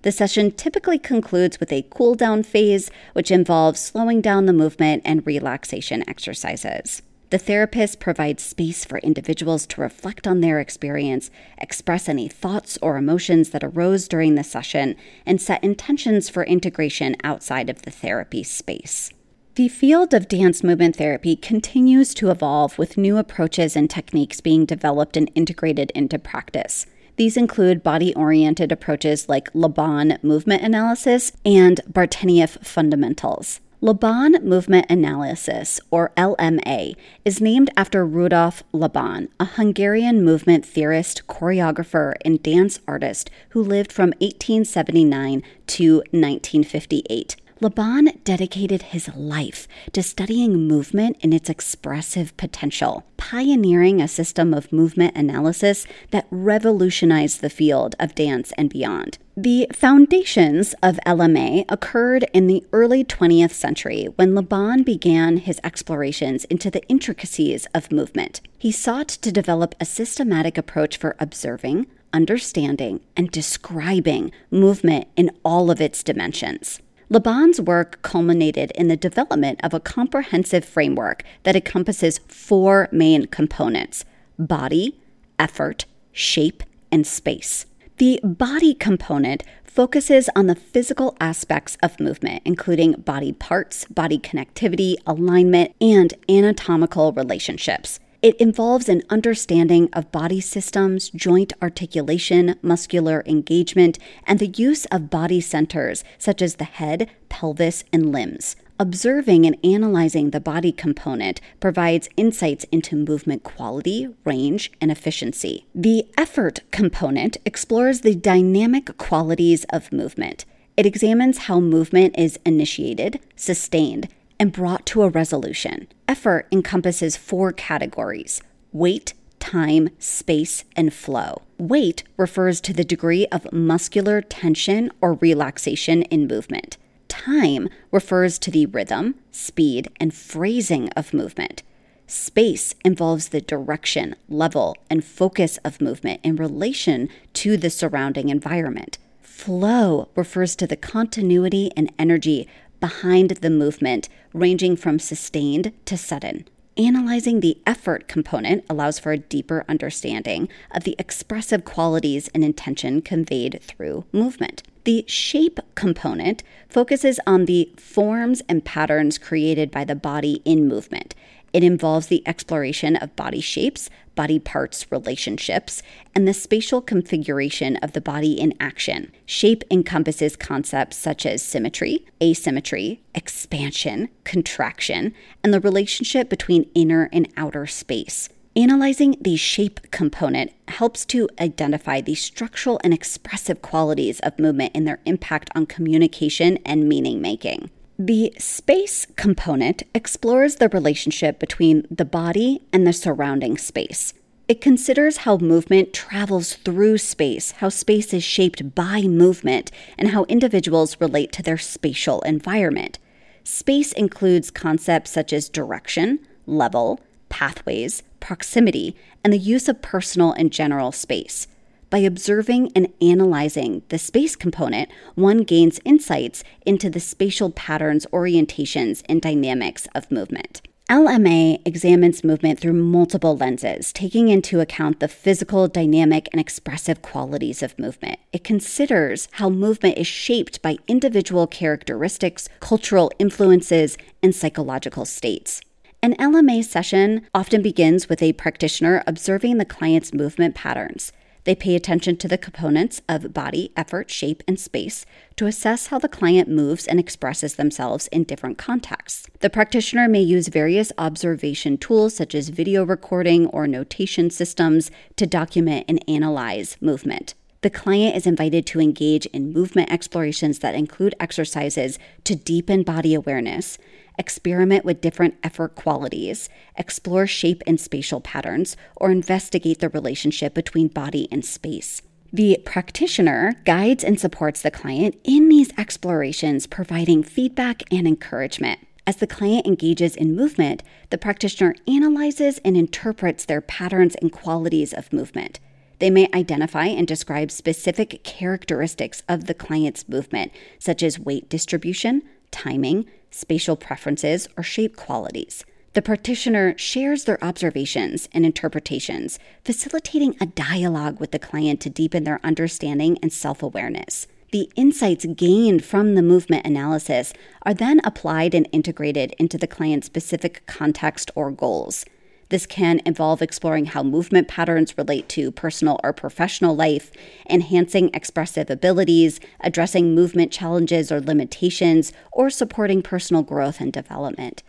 The 0.03 0.13
session 0.13 0.53
typically 0.53 0.99
concludes 0.99 1.59
with 1.59 1.73
a 1.73 1.87
cool 1.91 2.15
down 2.15 2.45
phase, 2.45 2.91
which 3.15 3.31
involves 3.31 3.81
slowing 3.81 4.21
down 4.21 4.47
the 4.47 4.53
movement 4.53 5.03
and 5.05 5.27
relaxation 5.27 6.09
exercises. 6.09 7.03
The 7.31 7.39
therapist 7.39 8.01
provides 8.01 8.43
space 8.43 8.87
for 8.87 8.99
individuals 9.01 9.67
to 9.67 9.83
reflect 9.83 10.27
on 10.27 10.41
their 10.41 10.61
experience, 10.61 11.31
express 11.59 12.09
any 12.09 12.27
thoughts 12.27 12.79
or 12.81 12.97
emotions 12.97 13.51
that 13.51 13.63
arose 13.63 14.09
during 14.09 14.35
the 14.35 14.45
session, 14.45 14.97
and 15.27 15.41
set 15.41 15.63
intentions 15.63 16.31
for 16.31 16.45
integration 16.45 17.17
outside 17.23 17.69
of 17.69 17.83
the 17.83 17.91
therapy 17.91 18.43
space. 18.43 19.11
The 19.57 19.69
field 19.69 20.15
of 20.15 20.29
dance 20.29 20.63
movement 20.63 20.97
therapy 20.97 21.37
continues 21.37 22.15
to 22.15 22.31
evolve 22.31 22.79
with 22.79 22.97
new 22.97 23.19
approaches 23.19 23.77
and 23.77 23.91
techniques 23.91 24.41
being 24.41 24.65
developed 24.65 25.17
and 25.17 25.31
integrated 25.35 25.91
into 25.97 26.19
practice. 26.19 26.87
These 27.19 27.37
include 27.37 27.83
body 27.83 28.15
oriented 28.15 28.71
approaches 28.71 29.29
like 29.29 29.51
Laban 29.53 30.19
movement 30.23 30.63
analysis 30.63 31.33
and 31.45 31.81
Bartenieff 31.91 32.65
fundamentals. 32.65 33.59
Laban 33.81 34.45
Movement 34.45 34.87
Analysis, 34.89 35.81
or 35.91 36.13
LMA, 36.17 36.95
is 37.25 37.41
named 37.41 37.71
after 37.77 38.07
Rudolf 38.07 38.63
Laban, 38.73 39.29
a 39.41 39.45
Hungarian 39.45 40.25
movement 40.25 40.65
theorist, 40.65 41.27
choreographer, 41.27 42.15
and 42.25 42.41
dance 42.41 42.79
artist 42.87 43.31
who 43.51 43.63
lived 43.63 43.91
from 43.91 44.11
1879 44.21 45.43
to 45.67 45.97
1958. 46.11 47.37
Laban 47.61 48.13
dedicated 48.23 48.83
his 48.83 49.09
life 49.17 49.67
to 49.93 50.03
studying 50.03 50.69
movement 50.69 51.17
and 51.23 51.35
its 51.35 51.51
expressive 51.51 52.37
potential, 52.37 53.05
pioneering 53.17 54.01
a 54.01 54.07
system 54.07 54.55
of 54.55 54.73
movement 54.73 55.17
analysis 55.17 55.87
that 56.11 56.29
revolutionized 56.31 57.41
the 57.41 57.51
field 57.51 57.97
of 57.99 58.15
dance 58.15 58.53
and 58.57 58.71
beyond. 58.71 59.19
The 59.37 59.69
foundations 59.73 60.75
of 60.83 61.01
LMA 61.05 61.65
occurred 61.69 62.27
in 62.33 62.47
the 62.47 62.65
early 62.73 63.05
20th 63.05 63.53
century 63.53 64.07
when 64.17 64.35
Laban 64.35 64.85
began 64.85 65.39
his 65.39 65.61
explorations 65.65 66.45
into 66.45 66.71
the 66.71 66.87
intricacies 66.89 67.67
of 67.75 67.91
movement. 67.91 68.41
He 68.57 68.71
sought 68.71 69.09
to 69.09 69.33
develop 69.33 69.75
a 69.81 69.85
systematic 69.85 70.59
approach 70.59 70.97
for 70.97 71.17
observing, 71.19 71.87
understanding, 72.13 73.01
and 73.17 73.31
describing 73.31 74.31
movement 74.51 75.09
in 75.17 75.31
all 75.45 75.71
of 75.71 75.81
its 75.81 76.03
dimensions. 76.03 76.81
Laban's 77.11 77.61
work 77.61 78.03
culminated 78.03 78.71
in 78.73 78.89
the 78.89 78.97
development 78.97 79.61
of 79.63 79.73
a 79.73 79.81
comprehensive 79.81 80.65
framework 80.65 81.25
that 81.45 81.57
encompasses 81.57 82.19
four 82.29 82.89
main 82.93 83.27
components 83.27 84.05
body, 84.39 85.01
effort, 85.39 85.87
shape, 86.13 86.63
and 86.93 87.07
space. 87.07 87.67
The 87.97 88.21
body 88.23 88.75
component 88.75 89.43
focuses 89.65 90.29
on 90.37 90.47
the 90.47 90.55
physical 90.55 91.17
aspects 91.19 91.77
of 91.83 91.99
movement, 91.99 92.43
including 92.45 92.93
body 92.93 93.33
parts, 93.33 93.85
body 93.87 94.19
connectivity, 94.19 94.97
alignment, 95.07 95.75
and 95.81 96.13
anatomical 96.29 97.13
relationships. 97.13 98.01
It 98.21 98.35
involves 98.37 98.89
an 98.89 99.03
understanding 99.11 99.89
of 99.93 100.11
body 100.11 100.41
systems, 100.41 101.09
joint 101.11 101.53
articulation, 101.63 102.57
muscular 102.63 103.23
engagement, 103.27 103.97
and 104.27 104.41
the 104.41 104.49
use 104.49 104.87
of 104.87 105.09
body 105.09 105.41
centers 105.41 106.03
such 106.19 106.43
as 106.43 106.57
the 106.57 106.65
head, 106.65 107.09
pelvis, 107.29 107.85
and 107.93 108.11
limbs. 108.11 108.57
Observing 108.81 109.47
and 109.47 109.57
analyzing 109.65 110.31
the 110.31 110.41
body 110.41 110.73
component 110.73 111.41
provides 111.61 112.09
insights 112.17 112.65
into 112.73 112.97
movement 112.97 113.45
quality, 113.45 114.09
range, 114.25 114.73
and 114.81 114.91
efficiency. 114.91 115.67
The 115.73 116.07
effort 116.17 116.61
component 116.73 117.37
explores 117.45 118.01
the 118.01 118.17
dynamic 118.17 118.99
qualities 118.99 119.65
of 119.71 119.93
movement. 119.93 120.45
It 120.77 120.87
examines 120.87 121.39
how 121.39 121.61
movement 121.61 122.17
is 122.19 122.39
initiated, 122.45 123.21
sustained, 123.37 124.09
and 124.39 124.53
brought 124.53 124.87
to 124.87 125.03
a 125.03 125.09
resolution. 125.09 125.89
Effort 126.07 126.47
encompasses 126.53 127.17
four 127.17 127.53
categories 127.53 128.41
weight, 128.73 129.15
time, 129.39 129.89
space, 129.99 130.65
and 130.77 130.93
flow. 130.93 131.43
Weight 131.59 132.05
refers 132.17 132.61
to 132.61 132.73
the 132.73 132.85
degree 132.85 133.27
of 133.29 133.53
muscular 133.53 134.21
tension 134.21 134.91
or 135.01 135.15
relaxation 135.15 136.03
in 136.03 136.27
movement. 136.27 136.77
Time 137.09 137.69
refers 137.91 138.39
to 138.39 138.51
the 138.51 138.67
rhythm, 138.67 139.15
speed, 139.33 139.89
and 139.99 140.13
phrasing 140.13 140.89
of 140.91 141.15
movement. 141.15 141.63
Space 142.07 142.75
involves 142.85 143.29
the 143.29 143.41
direction, 143.41 144.17
level, 144.29 144.77
and 144.89 145.05
focus 145.05 145.59
of 145.59 145.81
movement 145.81 146.21
in 146.23 146.37
relation 146.37 147.09
to 147.35 147.57
the 147.57 147.71
surrounding 147.71 148.29
environment. 148.29 148.99
Flow 149.21 150.09
refers 150.15 150.57
to 150.57 150.67
the 150.67 150.77
continuity 150.77 151.71
and 151.77 151.93
energy 151.99 152.49
behind 152.81 153.31
the 153.31 153.51
movement, 153.51 154.09
ranging 154.33 154.77
from 154.77 154.99
sustained 154.99 155.73
to 155.85 155.97
sudden. 155.97 156.47
Analyzing 156.77 157.41
the 157.41 157.59
effort 157.67 158.07
component 158.07 158.65
allows 158.71 159.01
for 159.01 159.11
a 159.11 159.19
deeper 159.19 159.65
understanding 159.69 160.49
of 160.71 160.85
the 160.85 160.95
expressive 160.97 161.65
qualities 161.65 162.29
and 162.33 162.45
intention 162.45 163.03
conveyed 163.03 163.61
through 163.61 164.05
movement. 164.13 164.63
The 164.85 165.05
shape 165.09 165.59
component 165.75 166.45
focuses 166.69 167.19
on 167.27 167.47
the 167.47 167.73
forms 167.77 168.43
and 168.49 168.65
patterns 168.65 169.19
created 169.19 169.73
by 169.73 169.85
the 169.85 169.97
body 169.97 170.41
in 170.45 170.69
movement. 170.69 171.17
It 171.53 171.65
involves 171.65 172.09
the 172.09 172.23
exploration 172.27 172.97
of 172.97 173.17
body 173.17 173.41
shapes, 173.41 173.89
body 174.15 174.39
parts 174.39 174.91
relationships, 174.91 175.83
and 176.15 176.27
the 176.27 176.35
spatial 176.35 176.83
configuration 176.83 177.77
of 177.77 177.93
the 177.93 178.01
body 178.01 178.33
in 178.33 178.55
action. 178.61 179.13
Shape 179.25 179.65
encompasses 179.71 180.37
concepts 180.37 180.97
such 180.97 181.25
as 181.25 181.43
symmetry, 181.43 182.07
asymmetry, 182.23 183.01
expansion, 183.15 184.09
contraction, 184.25 185.15
and 185.43 185.55
the 185.55 185.61
relationship 185.61 186.29
between 186.29 186.71
inner 186.75 187.09
and 187.13 187.29
outer 187.37 187.67
space. 187.67 188.29
Analyzing 188.57 189.17
the 189.21 189.37
shape 189.37 189.91
component 189.93 190.51
helps 190.67 191.05
to 191.07 191.29
identify 191.41 192.01
the 192.01 192.17
structural 192.17 192.81
and 192.83 192.93
expressive 192.93 193.63
qualities 193.63 194.19
of 194.21 194.39
movement 194.39 194.73
and 194.75 194.87
their 194.87 194.99
impact 195.05 195.49
on 195.55 195.65
communication 195.65 196.59
and 196.67 196.89
meaning 196.89 197.23
making. 197.23 197.71
The 198.01 198.33
space 198.39 199.09
component 199.17 199.83
explores 199.93 200.57
the 200.57 200.69
relationship 200.69 201.41
between 201.41 201.85
the 201.91 202.05
body 202.05 202.63
and 202.73 202.87
the 202.87 202.93
surrounding 202.93 203.59
space. 203.59 204.15
It 204.47 204.61
considers 204.61 205.19
how 205.19 205.39
movement 205.39 205.93
travels 205.93 206.55
through 206.55 206.99
space, 206.99 207.51
how 207.59 207.71
space 207.71 208.15
is 208.15 208.23
shaped 208.23 208.77
by 208.77 209.03
movement, 209.03 209.73
and 209.99 210.11
how 210.11 210.27
individuals 210.27 211.01
relate 211.01 211.33
to 211.33 211.43
their 211.43 211.59
spatial 211.59 212.21
environment. 212.21 213.01
Space 213.43 213.91
includes 213.91 214.53
concepts 214.53 215.11
such 215.11 215.33
as 215.33 215.49
direction, 215.49 216.21
level, 216.47 217.01
pathways, 217.29 218.05
proximity, 218.21 218.95
and 219.25 219.33
the 219.33 219.39
use 219.39 219.69
of 219.69 219.83
personal 219.83 220.31
and 220.31 220.53
general 220.53 220.93
space. 220.93 221.49
By 221.91 221.99
observing 221.99 222.73
and 222.75 222.93
analyzing 223.01 223.83
the 223.89 223.99
space 223.99 224.37
component, 224.37 224.91
one 225.15 225.39
gains 225.39 225.81
insights 225.87 226.45
into 226.67 226.91
the 226.91 227.01
spatial 227.01 227.51
patterns, 227.51 228.07
orientations, 228.13 229.03
and 229.09 229.23
dynamics 229.23 229.89
of 229.95 230.11
movement. 230.11 230.61
LMA 230.91 231.61
examines 231.67 232.25
movement 232.25 232.59
through 232.59 232.75
multiple 232.75 233.37
lenses, 233.37 233.91
taking 233.93 234.29
into 234.29 234.61
account 234.61 235.01
the 235.01 235.09
physical, 235.09 235.67
dynamic, 235.67 236.29
and 236.33 236.41
expressive 236.41 237.01
qualities 237.01 237.63
of 237.63 237.79
movement. 237.79 238.19
It 238.33 238.45
considers 238.45 239.29
how 239.33 239.49
movement 239.49 239.97
is 239.97 240.07
shaped 240.07 240.61
by 240.61 240.77
individual 240.89 241.47
characteristics, 241.47 242.51
cultural 242.61 243.11
influences, 243.19 243.97
and 244.23 244.35
psychological 244.35 245.07
states. 245.07 245.63
An 246.03 246.15
LMA 246.15 246.65
session 246.65 247.27
often 247.35 247.61
begins 247.61 248.09
with 248.09 248.23
a 248.23 248.33
practitioner 248.35 249.03
observing 249.07 249.59
the 249.59 249.65
client's 249.65 250.15
movement 250.15 250.55
patterns. 250.55 251.13
They 251.49 251.55
pay 251.55 251.75
attention 251.75 252.19
to 252.19 252.29
the 252.29 252.37
components 252.37 253.01
of 253.09 253.33
body, 253.33 253.73
effort, 253.75 254.11
shape, 254.11 254.43
and 254.47 254.61
space 254.61 255.07
to 255.37 255.47
assess 255.47 255.87
how 255.87 255.99
the 255.99 256.07
client 256.07 256.51
moves 256.51 256.87
and 256.87 257.01
expresses 257.01 257.55
themselves 257.55 258.07
in 258.09 258.25
different 258.25 258.59
contexts. 258.59 259.27
The 259.41 259.49
practitioner 259.49 260.09
may 260.09 260.21
use 260.21 260.49
various 260.49 260.93
observation 260.99 261.79
tools 261.79 262.15
such 262.15 262.35
as 262.35 262.51
video 262.51 262.85
recording 262.85 263.47
or 263.47 263.67
notation 263.67 264.29
systems 264.29 264.91
to 265.17 265.27
document 265.27 265.87
and 265.89 266.05
analyze 266.07 266.77
movement. 266.83 267.33
The 267.63 267.71
client 267.71 268.15
is 268.15 268.27
invited 268.27 268.67
to 268.67 268.81
engage 268.83 269.25
in 269.27 269.51
movement 269.51 269.91
explorations 269.91 270.59
that 270.59 270.75
include 270.75 271.15
exercises 271.19 271.99
to 272.25 272.37
deepen 272.37 272.83
body 272.83 273.15
awareness, 273.15 273.79
experiment 274.19 274.85
with 274.85 275.01
different 275.01 275.37
effort 275.43 275.75
qualities, 275.75 276.49
explore 276.77 277.27
shape 277.27 277.63
and 277.67 277.81
spatial 277.81 278.21
patterns, 278.21 278.77
or 278.97 279.11
investigate 279.11 279.79
the 279.79 279.89
relationship 279.89 280.55
between 280.55 280.89
body 280.89 281.29
and 281.31 281.45
space. 281.45 282.03
The 282.33 282.61
practitioner 282.65 283.55
guides 283.65 284.05
and 284.05 284.21
supports 284.21 284.61
the 284.61 284.71
client 284.71 285.17
in 285.25 285.49
these 285.49 285.71
explorations, 285.79 286.67
providing 286.67 287.23
feedback 287.23 287.83
and 287.91 288.07
encouragement. 288.07 288.81
As 289.07 289.17
the 289.17 289.27
client 289.27 289.67
engages 289.67 290.15
in 290.15 290.37
movement, 290.37 290.83
the 291.09 291.17
practitioner 291.17 291.75
analyzes 291.87 292.59
and 292.59 292.77
interprets 292.77 293.47
their 293.47 293.63
patterns 293.63 294.15
and 294.17 294.31
qualities 294.31 294.93
of 294.93 295.11
movement. 295.11 295.61
They 295.99 296.11
may 296.11 296.29
identify 296.35 296.87
and 296.87 297.09
describe 297.09 297.51
specific 297.51 298.23
characteristics 298.23 299.23
of 299.27 299.47
the 299.47 299.55
client's 299.55 300.07
movement, 300.09 300.53
such 300.79 301.03
as 301.03 301.19
weight 301.19 301.49
distribution, 301.49 302.23
timing, 302.51 303.07
spatial 303.31 303.77
preferences, 303.77 304.49
or 304.57 304.63
shape 304.63 304.97
qualities. 304.97 305.65
The 305.95 306.03
practitioner 306.03 306.77
shares 306.77 307.25
their 307.25 307.43
observations 307.43 308.29
and 308.33 308.47
interpretations, 308.47 309.39
facilitating 309.65 310.37
a 310.41 310.47
dialogue 310.47 311.19
with 311.19 311.33
the 311.33 311.39
client 311.39 311.81
to 311.81 311.91
deepen 311.91 312.25
their 312.25 312.41
understanding 312.45 313.19
and 313.23 313.33
self 313.33 313.63
awareness. 313.63 314.27
The 314.51 314.71
insights 314.77 315.27
gained 315.27 315.85
from 315.85 316.15
the 316.15 316.23
movement 316.23 316.67
analysis 316.67 317.33
are 317.63 317.75
then 317.75 318.01
applied 318.05 318.55
and 318.55 318.69
integrated 318.73 319.35
into 319.39 319.59
the 319.59 319.67
client's 319.67 320.07
specific 320.07 320.63
context 320.67 321.31
or 321.35 321.51
goals. 321.51 322.05
This 322.51 322.65
can 322.65 323.01
involve 323.05 323.43
exploring 323.43 323.87
how 323.87 324.03
movement 324.03 324.49
patterns 324.49 324.97
relate 324.97 325.29
to 325.31 325.51
personal 325.51 326.01
or 326.03 326.13
professional 326.13 326.75
life, 326.75 327.11
enhancing 327.49 328.11
expressive 328.15 328.71
abilities, 328.71 329.39
addressing 329.61 330.15
movement 330.15 330.51
challenges 330.51 331.13
or 331.13 331.21
limitations, 331.21 332.13
or 332.33 332.49
supporting 332.49 333.03
personal 333.03 333.43
growth 333.43 333.81
and 333.81 333.93
development. 333.93 334.63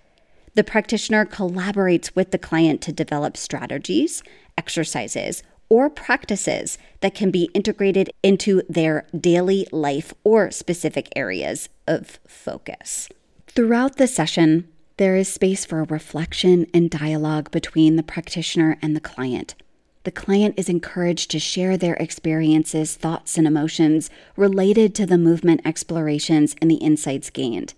The 0.55 0.63
practitioner 0.63 1.25
collaborates 1.25 2.13
with 2.15 2.31
the 2.31 2.37
client 2.37 2.81
to 2.81 2.91
develop 2.91 3.37
strategies, 3.37 4.23
exercises, 4.57 5.41
or 5.69 5.89
practices 5.89 6.77
that 6.99 7.13
can 7.13 7.31
be 7.31 7.49
integrated 7.53 8.09
into 8.23 8.63
their 8.67 9.05
daily 9.17 9.67
life 9.71 10.13
or 10.23 10.51
specific 10.51 11.07
areas 11.15 11.69
of 11.87 12.19
focus. 12.27 13.07
Throughout 13.47 13.97
the 13.97 14.07
session, 14.07 14.67
there 14.99 15.15
is 15.15 15.29
space 15.29 15.63
for 15.63 15.85
reflection 15.85 16.67
and 16.73 16.89
dialogue 16.89 17.49
between 17.51 17.95
the 17.95 18.03
practitioner 18.03 18.77
and 18.81 18.97
the 18.97 18.99
client. 18.99 19.55
The 20.03 20.11
client 20.11 20.55
is 20.57 20.67
encouraged 20.67 21.31
to 21.31 21.39
share 21.39 21.77
their 21.77 21.93
experiences, 21.93 22.97
thoughts, 22.97 23.37
and 23.37 23.47
emotions 23.47 24.09
related 24.35 24.93
to 24.95 25.05
the 25.05 25.17
movement 25.17 25.61
explorations 25.63 26.53
and 26.61 26.69
the 26.69 26.75
insights 26.75 27.29
gained. 27.29 27.75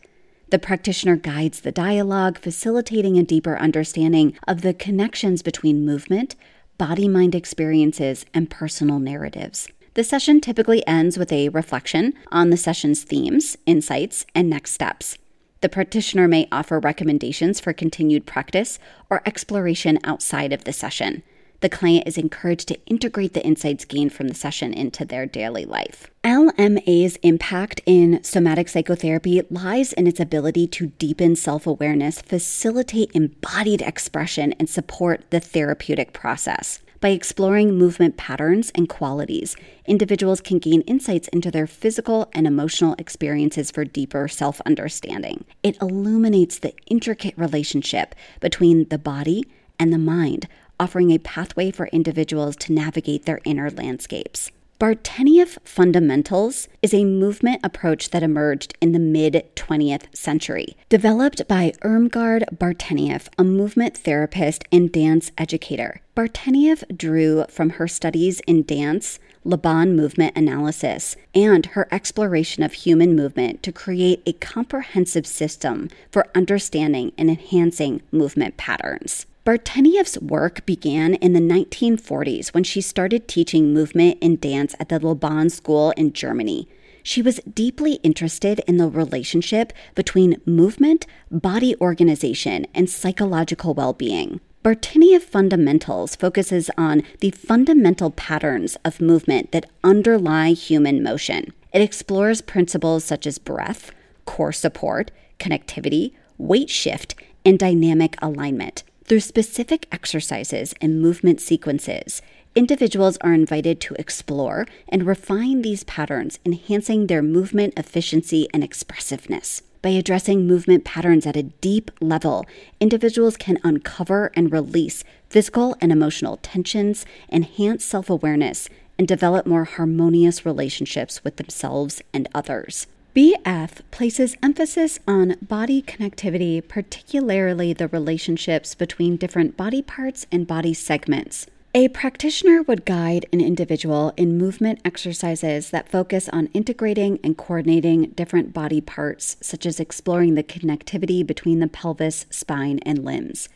The 0.50 0.58
practitioner 0.58 1.16
guides 1.16 1.62
the 1.62 1.72
dialogue, 1.72 2.40
facilitating 2.40 3.20
a 3.20 3.24
deeper 3.24 3.56
understanding 3.56 4.36
of 4.48 4.63
the 4.63 4.74
connections 4.74 5.44
between 5.44 5.86
movement, 5.86 6.36
body 6.80 7.08
mind 7.08 7.36
experiences, 7.36 8.25
and 8.34 8.50
personal 8.50 8.98
narratives. 8.98 9.68
The 9.94 10.04
session 10.04 10.42
typically 10.42 10.86
ends 10.88 11.20
with 11.20 11.32
a 11.32 11.50
reflection 11.50 12.16
on 12.32 12.50
the 12.50 12.58
session's 12.58 13.04
themes, 13.04 13.58
insights, 13.68 14.25
and 14.34 14.50
next 14.50 14.72
steps. 14.72 15.20
The 15.62 15.70
practitioner 15.70 16.27
may 16.27 16.48
offer 16.51 16.80
recommendations 16.80 17.60
for 17.60 17.72
continued 17.72 18.25
practice 18.25 18.80
or 19.12 19.22
exploration 19.27 20.00
outside 20.03 20.53
of 20.53 20.63
the 20.63 20.74
session. 20.74 21.22
The 21.60 21.70
client 21.70 22.08
is 22.08 22.18
encouraged 22.18 22.68
to 22.70 22.86
integrate 22.88 23.36
the 23.36 23.46
insights 23.46 23.86
gained 23.86 24.12
from 24.12 24.27
the 24.27 24.34
session 24.34 24.74
into 24.74 25.06
their 25.06 25.27
daily 25.27 25.63
life. 25.63 26.10
LMA's 26.24 27.18
impact 27.18 27.82
in 27.86 28.24
somatic 28.24 28.68
psychotherapy 28.68 29.44
lies 29.51 29.94
in 29.94 30.08
its 30.08 30.20
ability 30.20 30.65
to 30.68 30.88
deepen 30.88 31.36
self 31.36 31.68
awareness, 31.68 32.20
facilitate 32.20 33.12
embodied 33.13 33.84
expression, 33.84 34.53
and 34.53 34.68
support 34.68 35.30
the 35.30 35.39
therapeutic 35.39 36.13
process. 36.13 36.80
By 37.01 37.10
exploring 37.10 37.79
movement 37.79 38.15
patterns 38.15 38.72
and 38.75 38.88
qualities, 38.88 39.55
individuals 39.88 40.39
can 40.39 40.60
gain 40.60 40.81
insights 40.81 41.27
into 41.29 41.50
their 41.50 41.65
physical 41.65 42.29
and 42.31 42.46
emotional 42.46 42.93
experiences 43.00 43.72
for 43.72 43.84
deeper 43.84 44.27
self 44.27 44.62
understanding. 44.67 45.43
It 45.63 45.81
illuminates 45.81 46.60
the 46.60 46.75
intricate 46.86 47.34
relationship 47.39 48.13
between 48.39 48.88
the 48.89 49.00
body 49.00 49.46
and 49.79 49.91
the 49.91 49.98
mind, 49.98 50.48
offering 50.79 51.10
a 51.10 51.17
pathway 51.17 51.72
for 51.72 51.88
individuals 51.88 52.55
to 52.58 52.72
navigate 52.72 53.25
their 53.25 53.39
inner 53.46 53.72
landscapes. 53.72 54.51
Bartenieff 54.82 55.60
fundamentals 55.64 56.68
is 56.82 56.92
a 56.92 57.06
movement 57.06 57.60
approach 57.64 58.10
that 58.10 58.24
emerged 58.24 58.74
in 58.82 58.94
the 58.94 59.00
mid 59.00 59.46
20th 59.56 60.06
century. 60.18 60.76
Developed 60.90 61.48
by 61.48 61.74
Irmgard 61.84 62.46
Bartenieff, 62.58 63.28
a 63.38 63.44
movement 63.44 63.96
therapist 63.96 64.64
and 64.72 64.92
dance 64.92 65.32
educator. 65.38 66.02
Bartenieff 66.18 66.84
drew 66.98 67.46
from 67.48 67.70
her 67.70 67.88
studies 67.88 68.40
in 68.48 68.64
dance, 68.64 69.20
Laban 69.44 69.96
movement 69.96 70.36
analysis, 70.36 71.16
and 71.36 71.68
her 71.68 71.88
exploration 71.92 72.64
of 72.64 72.74
human 72.74 73.16
movement 73.16 73.62
to 73.62 73.72
create 73.72 74.24
a 74.26 74.34
comprehensive 74.34 75.28
system 75.28 75.90
for 76.12 76.26
understanding 76.34 77.12
and 77.20 77.30
enhancing 77.30 78.02
movement 78.12 78.58
patterns. 78.58 79.28
Bartenieff's 79.43 80.19
work 80.19 80.63
began 80.67 81.15
in 81.15 81.33
the 81.33 81.39
1940s 81.39 82.53
when 82.53 82.63
she 82.63 82.79
started 82.79 83.27
teaching 83.27 83.74
movement 83.74 84.19
and 84.21 84.39
dance 84.39 84.75
at 84.79 84.89
the 84.89 85.00
Laban 85.00 85.50
School 85.50 85.89
in 85.98 86.13
Germany. 86.13 86.67
She 87.01 87.24
was 87.24 87.39
deeply 87.51 87.93
interested 88.03 88.60
in 88.67 88.77
the 88.77 88.88
relationship 88.88 89.74
between 89.95 90.39
movement, 90.45 91.07
body 91.31 91.75
organization, 91.81 92.67
and 92.75 92.88
psychological 92.88 93.74
well 93.74 93.93
being. 93.93 94.41
Bartenieff 94.63 95.24
Fundamentals 95.24 96.15
focuses 96.15 96.69
on 96.77 97.01
the 97.21 97.31
fundamental 97.31 98.12
patterns 98.12 98.77
of 98.86 99.01
movement 99.01 99.53
that 99.53 99.65
underlie 99.83 100.51
human 100.51 101.01
motion. 101.01 101.51
It 101.74 101.81
explores 101.81 102.41
principles 102.41 103.03
such 103.03 103.25
as 103.25 103.39
breath, 103.39 103.91
core 104.25 104.51
support, 104.51 105.10
connectivity, 105.39 106.13
weight 106.38 106.69
shift, 106.69 107.15
and 107.43 107.57
dynamic 107.57 108.15
alignment. 108.21 108.83
Through 109.12 109.20
specific 109.20 109.89
exercises 109.91 110.74
and 110.80 111.01
movement 111.01 111.41
sequences, 111.41 112.22
individuals 112.56 113.18
are 113.18 113.34
invited 113.34 113.82
to 113.82 113.96
explore 114.00 114.65
and 114.88 115.06
refine 115.06 115.63
these 115.63 115.84
patterns, 115.84 116.39
enhancing 116.46 117.08
their 117.08 117.22
movement 117.22 117.74
efficiency 117.75 118.48
and 118.53 118.63
expressiveness. 118.63 119.63
By 119.82 119.89
addressing 119.89 120.48
movement 120.48 120.86
patterns 120.86 121.25
at 121.25 121.36
a 121.36 121.44
deep 121.44 121.91
level, 122.00 122.46
individuals 122.80 123.36
can 123.36 123.58
uncover 123.65 124.32
and 124.34 124.50
release 124.50 125.03
physical 125.27 125.75
and 125.82 125.91
emotional 125.91 126.38
tensions, 126.38 127.06
enhance 127.30 127.84
self 127.84 128.10
awareness, 128.10 128.70
and 128.98 129.10
develop 129.10 129.46
more 129.46 129.65
harmonious 129.65 130.46
relationships 130.46 131.22
with 131.22 131.36
themselves 131.36 132.01
and 132.13 132.30
others. 132.34 132.88
BF 133.13 133.82
places 133.91 134.38
emphasis 134.41 134.98
on 135.06 135.36
body 135.41 135.82
connectivity, 135.82 136.65
particularly 136.65 137.74
the 137.74 137.89
relationships 137.89 138.74
between 138.74 139.18
different 139.18 139.58
body 139.58 139.82
parts 139.82 140.25
and 140.32 140.48
body 140.48 140.74
segments. 140.74 141.46
A 141.75 141.89
practitioner 141.89 142.62
would 142.62 142.86
guide 142.86 143.25
an 143.34 143.41
individual 143.41 144.13
in 144.15 144.38
movement 144.38 144.80
exercises 144.86 145.72
that 145.72 145.89
focus 145.89 146.30
on 146.30 146.48
integrating 146.53 147.20
and 147.22 147.38
coordinating 147.38 148.12
different 148.12 148.53
body 148.53 148.80
parts, 148.80 149.36
such 149.41 149.65
as 149.65 149.82
exploring 149.82 150.36
the 150.36 150.44
connectivity 150.44 151.27
between 151.27 151.60
the 151.60 151.68
pelvis, 151.68 152.25
spine, 152.30 152.80
and 152.80 153.03
limbs. 153.03 153.50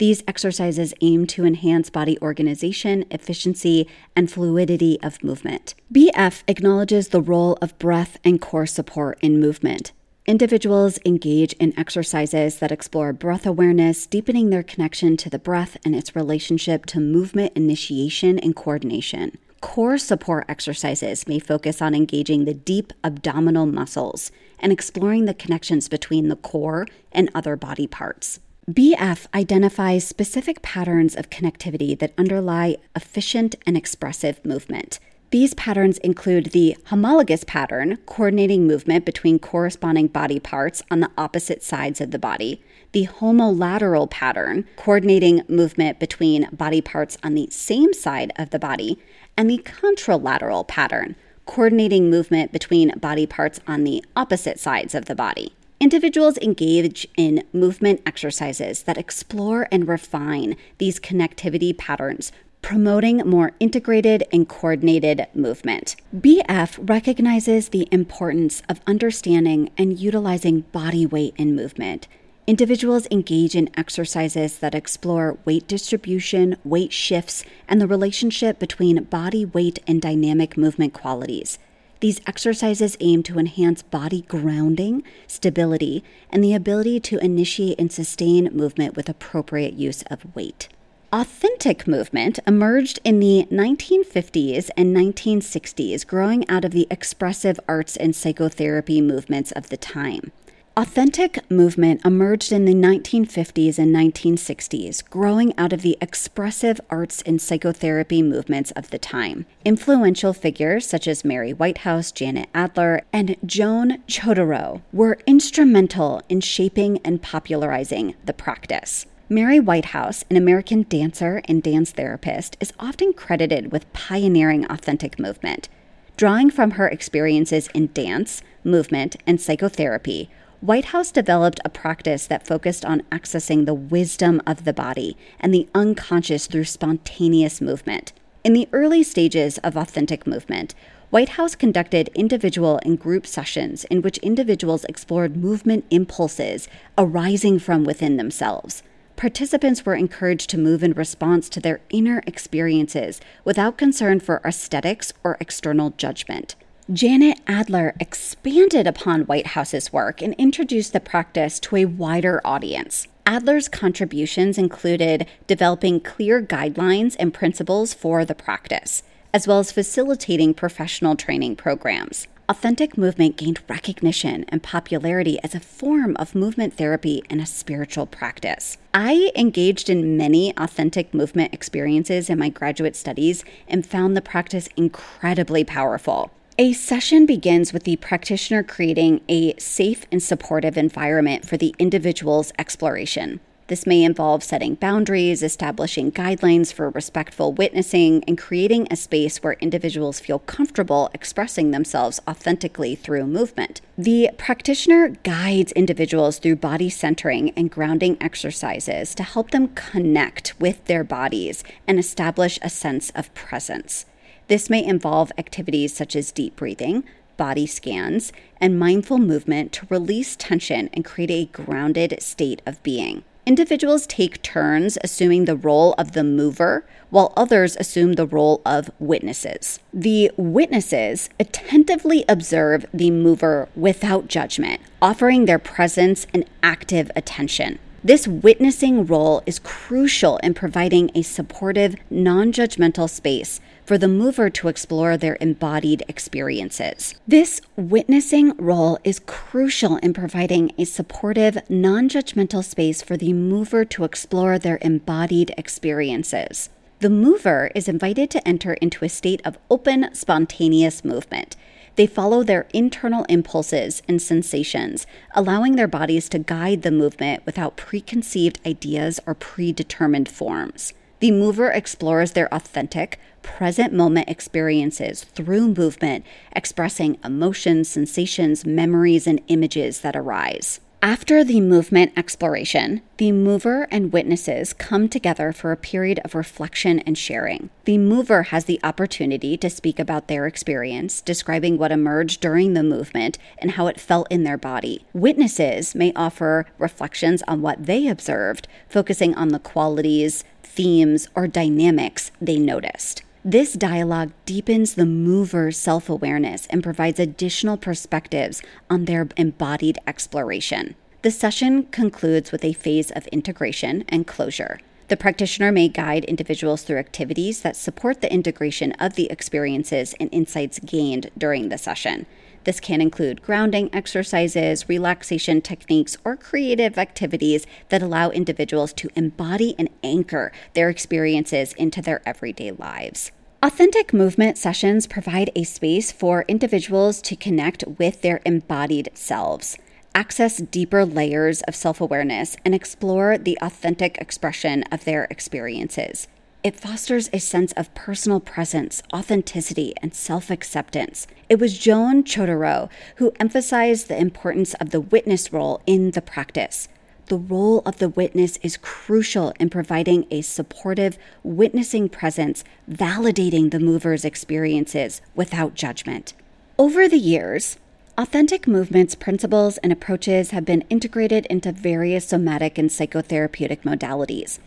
These 0.00 0.22
exercises 0.26 0.94
aim 1.02 1.26
to 1.26 1.44
enhance 1.44 1.90
body 1.90 2.18
organization, 2.22 3.04
efficiency, 3.10 3.86
and 4.16 4.32
fluidity 4.32 4.98
of 5.02 5.22
movement. 5.22 5.74
BF 5.92 6.42
acknowledges 6.48 7.08
the 7.08 7.20
role 7.20 7.58
of 7.60 7.78
breath 7.78 8.16
and 8.24 8.40
core 8.40 8.64
support 8.64 9.18
in 9.20 9.38
movement. 9.38 9.92
Individuals 10.24 10.98
engage 11.04 11.52
in 11.54 11.78
exercises 11.78 12.60
that 12.60 12.72
explore 12.72 13.12
breath 13.12 13.44
awareness, 13.44 14.06
deepening 14.06 14.48
their 14.48 14.62
connection 14.62 15.18
to 15.18 15.28
the 15.28 15.38
breath 15.38 15.76
and 15.84 15.94
its 15.94 16.16
relationship 16.16 16.86
to 16.86 16.98
movement 16.98 17.52
initiation 17.54 18.38
and 18.38 18.56
coordination. 18.56 19.36
Core 19.60 19.98
support 19.98 20.46
exercises 20.48 21.28
may 21.28 21.38
focus 21.38 21.82
on 21.82 21.94
engaging 21.94 22.46
the 22.46 22.54
deep 22.54 22.94
abdominal 23.04 23.66
muscles 23.66 24.32
and 24.58 24.72
exploring 24.72 25.26
the 25.26 25.34
connections 25.34 25.90
between 25.90 26.28
the 26.28 26.36
core 26.36 26.86
and 27.12 27.28
other 27.34 27.54
body 27.54 27.86
parts. 27.86 28.40
BF 28.70 29.26
identifies 29.34 30.06
specific 30.06 30.62
patterns 30.62 31.16
of 31.16 31.28
connectivity 31.28 31.98
that 31.98 32.12
underlie 32.16 32.76
efficient 32.94 33.56
and 33.66 33.76
expressive 33.76 34.44
movement. 34.44 35.00
These 35.32 35.54
patterns 35.54 35.98
include 35.98 36.46
the 36.46 36.76
homologous 36.86 37.42
pattern, 37.42 37.96
coordinating 38.06 38.68
movement 38.68 39.04
between 39.04 39.40
corresponding 39.40 40.06
body 40.06 40.38
parts 40.38 40.84
on 40.88 41.00
the 41.00 41.10
opposite 41.18 41.64
sides 41.64 42.00
of 42.00 42.12
the 42.12 42.18
body, 42.18 42.62
the 42.92 43.08
homolateral 43.08 44.08
pattern, 44.08 44.64
coordinating 44.76 45.42
movement 45.48 45.98
between 45.98 46.48
body 46.52 46.80
parts 46.80 47.18
on 47.24 47.34
the 47.34 47.48
same 47.50 47.92
side 47.92 48.32
of 48.36 48.50
the 48.50 48.58
body, 48.60 49.00
and 49.36 49.50
the 49.50 49.58
contralateral 49.58 50.68
pattern, 50.68 51.16
coordinating 51.44 52.08
movement 52.08 52.52
between 52.52 52.96
body 53.00 53.26
parts 53.26 53.58
on 53.66 53.82
the 53.82 54.04
opposite 54.14 54.60
sides 54.60 54.94
of 54.94 55.06
the 55.06 55.16
body. 55.16 55.52
Individuals 55.82 56.36
engage 56.42 57.08
in 57.16 57.42
movement 57.54 58.02
exercises 58.04 58.82
that 58.82 58.98
explore 58.98 59.66
and 59.72 59.88
refine 59.88 60.54
these 60.76 61.00
connectivity 61.00 61.76
patterns 61.76 62.32
promoting 62.60 63.16
more 63.18 63.52
integrated 63.58 64.22
and 64.30 64.46
coordinated 64.46 65.26
movement. 65.34 65.96
BF 66.14 66.78
recognizes 66.86 67.70
the 67.70 67.88
importance 67.90 68.62
of 68.68 68.82
understanding 68.86 69.70
and 69.78 69.98
utilizing 69.98 70.60
body 70.70 71.06
weight 71.06 71.32
in 71.38 71.56
movement. 71.56 72.06
Individuals 72.46 73.06
engage 73.10 73.54
in 73.54 73.70
exercises 73.78 74.58
that 74.58 74.74
explore 74.74 75.38
weight 75.46 75.66
distribution, 75.66 76.56
weight 76.62 76.92
shifts, 76.92 77.42
and 77.66 77.80
the 77.80 77.86
relationship 77.86 78.58
between 78.58 79.04
body 79.04 79.46
weight 79.46 79.78
and 79.86 80.02
dynamic 80.02 80.58
movement 80.58 80.92
qualities. 80.92 81.58
These 82.00 82.20
exercises 82.26 82.96
aim 83.00 83.22
to 83.24 83.38
enhance 83.38 83.82
body 83.82 84.22
grounding, 84.22 85.02
stability, 85.26 86.02
and 86.30 86.42
the 86.42 86.54
ability 86.54 86.98
to 87.00 87.18
initiate 87.18 87.78
and 87.78 87.92
sustain 87.92 88.48
movement 88.52 88.96
with 88.96 89.10
appropriate 89.10 89.74
use 89.74 90.02
of 90.10 90.34
weight. 90.34 90.68
Authentic 91.12 91.86
movement 91.86 92.38
emerged 92.46 93.00
in 93.04 93.20
the 93.20 93.46
1950s 93.50 94.70
and 94.76 94.96
1960s, 94.96 96.06
growing 96.06 96.48
out 96.48 96.64
of 96.64 96.70
the 96.70 96.86
expressive 96.90 97.60
arts 97.68 97.96
and 97.96 98.16
psychotherapy 98.16 99.00
movements 99.00 99.52
of 99.52 99.68
the 99.68 99.76
time. 99.76 100.32
Authentic 100.76 101.50
movement 101.50 102.00
emerged 102.04 102.52
in 102.52 102.64
the 102.64 102.74
1950s 102.74 103.76
and 103.76 103.94
1960s, 103.94 105.02
growing 105.10 105.52
out 105.58 105.72
of 105.72 105.82
the 105.82 105.98
expressive 106.00 106.80
arts 106.88 107.22
and 107.22 107.42
psychotherapy 107.42 108.22
movements 108.22 108.70
of 108.72 108.88
the 108.90 108.98
time. 108.98 109.46
Influential 109.64 110.32
figures 110.32 110.86
such 110.86 111.08
as 111.08 111.24
Mary 111.24 111.52
Whitehouse, 111.52 112.12
Janet 112.12 112.48
Adler, 112.54 113.02
and 113.12 113.36
Joan 113.44 113.98
Chodorow 114.06 114.80
were 114.92 115.18
instrumental 115.26 116.22
in 116.28 116.40
shaping 116.40 116.98
and 116.98 117.20
popularizing 117.20 118.14
the 118.24 118.32
practice. 118.32 119.06
Mary 119.28 119.58
Whitehouse, 119.58 120.24
an 120.30 120.36
American 120.36 120.84
dancer 120.88 121.42
and 121.46 121.64
dance 121.64 121.90
therapist, 121.90 122.56
is 122.60 122.72
often 122.78 123.12
credited 123.12 123.72
with 123.72 123.92
pioneering 123.92 124.66
authentic 124.70 125.18
movement. 125.18 125.68
Drawing 126.16 126.50
from 126.50 126.72
her 126.72 126.86
experiences 126.86 127.68
in 127.74 127.90
dance, 127.92 128.42
movement, 128.62 129.16
and 129.26 129.40
psychotherapy, 129.40 130.30
Whitehouse 130.60 131.10
developed 131.10 131.58
a 131.64 131.70
practice 131.70 132.26
that 132.26 132.46
focused 132.46 132.84
on 132.84 133.00
accessing 133.10 133.64
the 133.64 133.72
wisdom 133.74 134.42
of 134.46 134.64
the 134.64 134.74
body 134.74 135.16
and 135.38 135.54
the 135.54 135.66
unconscious 135.74 136.46
through 136.46 136.64
spontaneous 136.64 137.62
movement. 137.62 138.12
In 138.44 138.52
the 138.52 138.68
early 138.70 139.02
stages 139.02 139.56
of 139.58 139.74
authentic 139.74 140.26
movement, 140.26 140.74
Whitehouse 141.08 141.54
conducted 141.54 142.10
individual 142.14 142.78
and 142.84 143.00
group 143.00 143.26
sessions 143.26 143.84
in 143.84 144.02
which 144.02 144.18
individuals 144.18 144.84
explored 144.84 145.34
movement 145.34 145.86
impulses 145.90 146.68
arising 146.98 147.58
from 147.58 147.84
within 147.84 148.18
themselves 148.18 148.82
participants 149.20 149.84
were 149.84 149.94
encouraged 149.94 150.48
to 150.48 150.56
move 150.56 150.82
in 150.82 150.94
response 150.94 151.50
to 151.50 151.60
their 151.60 151.82
inner 151.90 152.22
experiences 152.26 153.20
without 153.44 153.76
concern 153.76 154.18
for 154.18 154.40
aesthetics 154.46 155.12
or 155.22 155.36
external 155.40 155.90
judgment. 155.90 156.54
Janet 156.92 157.38
Adler 157.46 157.94
expanded 158.00 158.84
upon 158.84 159.22
Whitehouse's 159.22 159.92
work 159.92 160.20
and 160.20 160.34
introduced 160.34 160.92
the 160.92 160.98
practice 160.98 161.60
to 161.60 161.76
a 161.76 161.84
wider 161.84 162.40
audience. 162.44 163.06
Adler's 163.24 163.68
contributions 163.68 164.58
included 164.58 165.28
developing 165.46 166.00
clear 166.00 166.42
guidelines 166.42 167.14
and 167.20 167.32
principles 167.32 167.94
for 167.94 168.24
the 168.24 168.34
practice, 168.34 169.04
as 169.32 169.46
well 169.46 169.60
as 169.60 169.70
facilitating 169.70 170.52
professional 170.52 171.14
training 171.14 171.54
programs 171.54 172.26
authentic 172.48 172.98
movement 172.98 173.36
gained 173.36 173.60
recognition 173.68 174.44
and 174.48 174.60
popularity 174.60 175.38
as 175.44 175.54
a 175.54 175.60
form 175.60 176.16
of 176.16 176.34
movement 176.34 176.74
therapy 176.74 177.22
and 177.30 177.40
a 177.40 177.46
spiritual 177.46 178.06
practice. 178.06 178.76
I 178.92 179.30
engaged 179.36 179.88
in 179.88 180.16
many 180.16 180.52
authentic 180.56 181.14
movement 181.14 181.54
experiences 181.54 182.28
in 182.28 182.40
my 182.40 182.48
graduate 182.48 182.96
studies 182.96 183.44
and 183.68 183.86
found 183.86 184.16
the 184.16 184.20
practice 184.20 184.68
incredibly 184.76 185.62
powerful. 185.62 186.32
A 186.60 186.74
session 186.74 187.24
begins 187.24 187.72
with 187.72 187.84
the 187.84 187.96
practitioner 187.96 188.62
creating 188.62 189.22
a 189.30 189.56
safe 189.56 190.04
and 190.12 190.22
supportive 190.22 190.76
environment 190.76 191.48
for 191.48 191.56
the 191.56 191.74
individual's 191.78 192.52
exploration. 192.58 193.40
This 193.68 193.86
may 193.86 194.04
involve 194.04 194.42
setting 194.42 194.74
boundaries, 194.74 195.42
establishing 195.42 196.12
guidelines 196.12 196.70
for 196.70 196.90
respectful 196.90 197.54
witnessing, 197.54 198.22
and 198.24 198.36
creating 198.36 198.88
a 198.90 198.96
space 198.96 199.42
where 199.42 199.54
individuals 199.54 200.20
feel 200.20 200.40
comfortable 200.40 201.08
expressing 201.14 201.70
themselves 201.70 202.20
authentically 202.28 202.94
through 202.94 203.26
movement. 203.26 203.80
The 203.96 204.28
practitioner 204.36 205.16
guides 205.22 205.72
individuals 205.72 206.38
through 206.38 206.56
body 206.56 206.90
centering 206.90 207.52
and 207.56 207.70
grounding 207.70 208.18
exercises 208.20 209.14
to 209.14 209.22
help 209.22 209.52
them 209.52 209.68
connect 209.68 210.60
with 210.60 210.84
their 210.84 211.04
bodies 211.04 211.64
and 211.88 211.98
establish 211.98 212.58
a 212.60 212.68
sense 212.68 213.08
of 213.14 213.32
presence. 213.32 214.04
This 214.50 214.68
may 214.68 214.84
involve 214.84 215.30
activities 215.38 215.94
such 215.94 216.16
as 216.16 216.32
deep 216.32 216.56
breathing, 216.56 217.04
body 217.36 217.68
scans, 217.68 218.32
and 218.60 218.80
mindful 218.80 219.18
movement 219.18 219.70
to 219.74 219.86
release 219.88 220.34
tension 220.34 220.90
and 220.92 221.04
create 221.04 221.30
a 221.30 221.44
grounded 221.44 222.20
state 222.20 222.60
of 222.66 222.82
being. 222.82 223.22
Individuals 223.46 224.08
take 224.08 224.42
turns 224.42 224.98
assuming 225.04 225.44
the 225.44 225.54
role 225.54 225.94
of 225.98 226.14
the 226.14 226.24
mover, 226.24 226.84
while 227.10 227.32
others 227.36 227.76
assume 227.76 228.14
the 228.14 228.26
role 228.26 228.60
of 228.66 228.90
witnesses. 228.98 229.78
The 229.94 230.32
witnesses 230.36 231.30
attentively 231.38 232.24
observe 232.28 232.86
the 232.92 233.12
mover 233.12 233.68
without 233.76 234.26
judgment, 234.26 234.80
offering 235.00 235.44
their 235.44 235.60
presence 235.60 236.26
and 236.34 236.44
active 236.60 237.08
attention. 237.14 237.78
This 238.02 238.26
witnessing 238.26 239.06
role 239.06 239.42
is 239.46 239.60
crucial 239.60 240.38
in 240.38 240.54
providing 240.54 241.10
a 241.14 241.22
supportive, 241.22 241.94
non 242.10 242.50
judgmental 242.50 243.08
space 243.08 243.60
for 243.90 243.98
the 243.98 244.06
mover 244.06 244.48
to 244.48 244.68
explore 244.68 245.16
their 245.16 245.36
embodied 245.40 246.04
experiences. 246.06 247.12
This 247.26 247.60
witnessing 247.74 248.56
role 248.56 249.00
is 249.02 249.18
crucial 249.18 249.96
in 249.96 250.14
providing 250.14 250.70
a 250.78 250.84
supportive, 250.84 251.58
non 251.68 252.08
judgmental 252.08 252.62
space 252.62 253.02
for 253.02 253.16
the 253.16 253.32
mover 253.32 253.84
to 253.86 254.04
explore 254.04 254.60
their 254.60 254.78
embodied 254.80 255.52
experiences. 255.58 256.70
The 257.00 257.10
mover 257.10 257.72
is 257.74 257.88
invited 257.88 258.30
to 258.30 258.46
enter 258.46 258.74
into 258.74 259.04
a 259.04 259.08
state 259.08 259.42
of 259.44 259.58
open, 259.68 260.14
spontaneous 260.14 261.04
movement. 261.04 261.56
They 261.96 262.06
follow 262.06 262.44
their 262.44 262.68
internal 262.72 263.24
impulses 263.24 264.04
and 264.06 264.22
sensations, 264.22 265.04
allowing 265.34 265.74
their 265.74 265.88
bodies 265.88 266.28
to 266.28 266.38
guide 266.38 266.82
the 266.82 266.92
movement 266.92 267.44
without 267.44 267.76
preconceived 267.76 268.60
ideas 268.64 269.18
or 269.26 269.34
predetermined 269.34 270.28
forms. 270.28 270.92
The 271.20 271.30
mover 271.30 271.70
explores 271.70 272.32
their 272.32 272.52
authentic, 272.52 273.20
present 273.42 273.92
moment 273.92 274.28
experiences 274.28 275.24
through 275.24 275.74
movement, 275.74 276.24
expressing 276.56 277.18
emotions, 277.22 277.88
sensations, 277.88 278.64
memories, 278.64 279.26
and 279.26 279.40
images 279.48 280.00
that 280.00 280.16
arise. 280.16 280.80
After 281.02 281.42
the 281.42 281.62
movement 281.62 282.12
exploration, 282.14 283.00
the 283.16 283.32
mover 283.32 283.88
and 283.90 284.12
witnesses 284.12 284.74
come 284.74 285.08
together 285.08 285.50
for 285.50 285.72
a 285.72 285.76
period 285.76 286.20
of 286.26 286.34
reflection 286.34 286.98
and 287.00 287.16
sharing. 287.16 287.70
The 287.86 287.96
mover 287.96 288.42
has 288.44 288.66
the 288.66 288.78
opportunity 288.84 289.56
to 289.56 289.70
speak 289.70 289.98
about 289.98 290.28
their 290.28 290.46
experience, 290.46 291.22
describing 291.22 291.78
what 291.78 291.90
emerged 291.90 292.42
during 292.42 292.74
the 292.74 292.82
movement 292.82 293.38
and 293.56 293.72
how 293.72 293.86
it 293.86 293.98
felt 293.98 294.30
in 294.30 294.44
their 294.44 294.58
body. 294.58 295.06
Witnesses 295.14 295.94
may 295.94 296.12
offer 296.14 296.66
reflections 296.78 297.42
on 297.48 297.62
what 297.62 297.86
they 297.86 298.06
observed, 298.06 298.68
focusing 298.86 299.34
on 299.34 299.48
the 299.48 299.58
qualities, 299.58 300.44
themes, 300.62 301.28
or 301.34 301.48
dynamics 301.48 302.30
they 302.42 302.58
noticed. 302.58 303.22
This 303.44 303.72
dialogue 303.72 304.32
deepens 304.44 304.94
the 304.94 305.06
mover's 305.06 305.78
self 305.78 306.10
awareness 306.10 306.66
and 306.66 306.82
provides 306.82 307.18
additional 307.18 307.78
perspectives 307.78 308.60
on 308.90 309.06
their 309.06 309.28
embodied 309.34 309.98
exploration. 310.06 310.94
The 311.22 311.30
session 311.30 311.84
concludes 311.84 312.52
with 312.52 312.62
a 312.66 312.74
phase 312.74 313.10
of 313.10 313.26
integration 313.28 314.04
and 314.10 314.26
closure. 314.26 314.78
The 315.08 315.16
practitioner 315.16 315.72
may 315.72 315.88
guide 315.88 316.26
individuals 316.26 316.82
through 316.82 316.98
activities 316.98 317.62
that 317.62 317.76
support 317.76 318.20
the 318.20 318.30
integration 318.30 318.92
of 318.92 319.14
the 319.14 319.30
experiences 319.30 320.14
and 320.20 320.28
insights 320.32 320.78
gained 320.78 321.30
during 321.36 321.70
the 321.70 321.78
session. 321.78 322.26
This 322.64 322.80
can 322.80 323.00
include 323.00 323.42
grounding 323.42 323.88
exercises, 323.92 324.88
relaxation 324.88 325.60
techniques, 325.60 326.16
or 326.24 326.36
creative 326.36 326.98
activities 326.98 327.66
that 327.88 328.02
allow 328.02 328.30
individuals 328.30 328.92
to 328.94 329.10
embody 329.16 329.74
and 329.78 329.88
anchor 330.02 330.52
their 330.74 330.88
experiences 330.88 331.72
into 331.74 332.02
their 332.02 332.20
everyday 332.26 332.70
lives. 332.70 333.32
Authentic 333.62 334.12
movement 334.12 334.56
sessions 334.56 335.06
provide 335.06 335.50
a 335.54 335.64
space 335.64 336.12
for 336.12 336.44
individuals 336.48 337.20
to 337.22 337.36
connect 337.36 337.84
with 337.98 338.22
their 338.22 338.40
embodied 338.44 339.10
selves 339.14 339.76
access 340.14 340.58
deeper 340.58 341.04
layers 341.04 341.62
of 341.62 341.74
self 341.74 342.00
awareness, 342.00 342.56
and 342.64 342.74
explore 342.74 343.38
the 343.38 343.58
authentic 343.60 344.18
expression 344.18 344.82
of 344.90 345.04
their 345.04 345.24
experiences. 345.30 346.28
It 346.62 346.78
fosters 346.78 347.30
a 347.32 347.38
sense 347.40 347.72
of 347.72 347.94
personal 347.94 348.38
presence, 348.38 349.02
authenticity, 349.14 349.94
and 350.02 350.14
self 350.14 350.50
acceptance. 350.50 351.26
It 351.48 351.58
was 351.58 351.78
Joan 351.78 352.22
Chodorow 352.22 352.90
who 353.16 353.32
emphasized 353.40 354.08
the 354.08 354.20
importance 354.20 354.74
of 354.74 354.90
the 354.90 355.00
witness 355.00 355.54
role 355.54 355.80
in 355.86 356.10
the 356.10 356.20
practice. 356.20 356.88
The 357.26 357.38
role 357.38 357.80
of 357.86 357.96
the 357.96 358.10
witness 358.10 358.58
is 358.58 358.76
crucial 358.76 359.54
in 359.58 359.70
providing 359.70 360.26
a 360.30 360.42
supportive, 360.42 361.16
witnessing 361.42 362.10
presence, 362.10 362.62
validating 362.90 363.70
the 363.70 363.80
mover's 363.80 364.26
experiences 364.26 365.22
without 365.34 365.74
judgment. 365.74 366.34
Over 366.78 367.08
the 367.08 367.18
years, 367.18 367.78
Authentic 368.18 368.66
movements, 368.68 369.14
principles, 369.14 369.78
and 369.78 369.90
approaches 369.90 370.50
have 370.50 370.66
been 370.66 370.84
integrated 370.90 371.46
into 371.46 371.72
various 371.72 372.26
somatic 372.26 372.76
and 372.76 372.90
psychotherapeutic 372.90 373.80
modalities. 373.80 374.58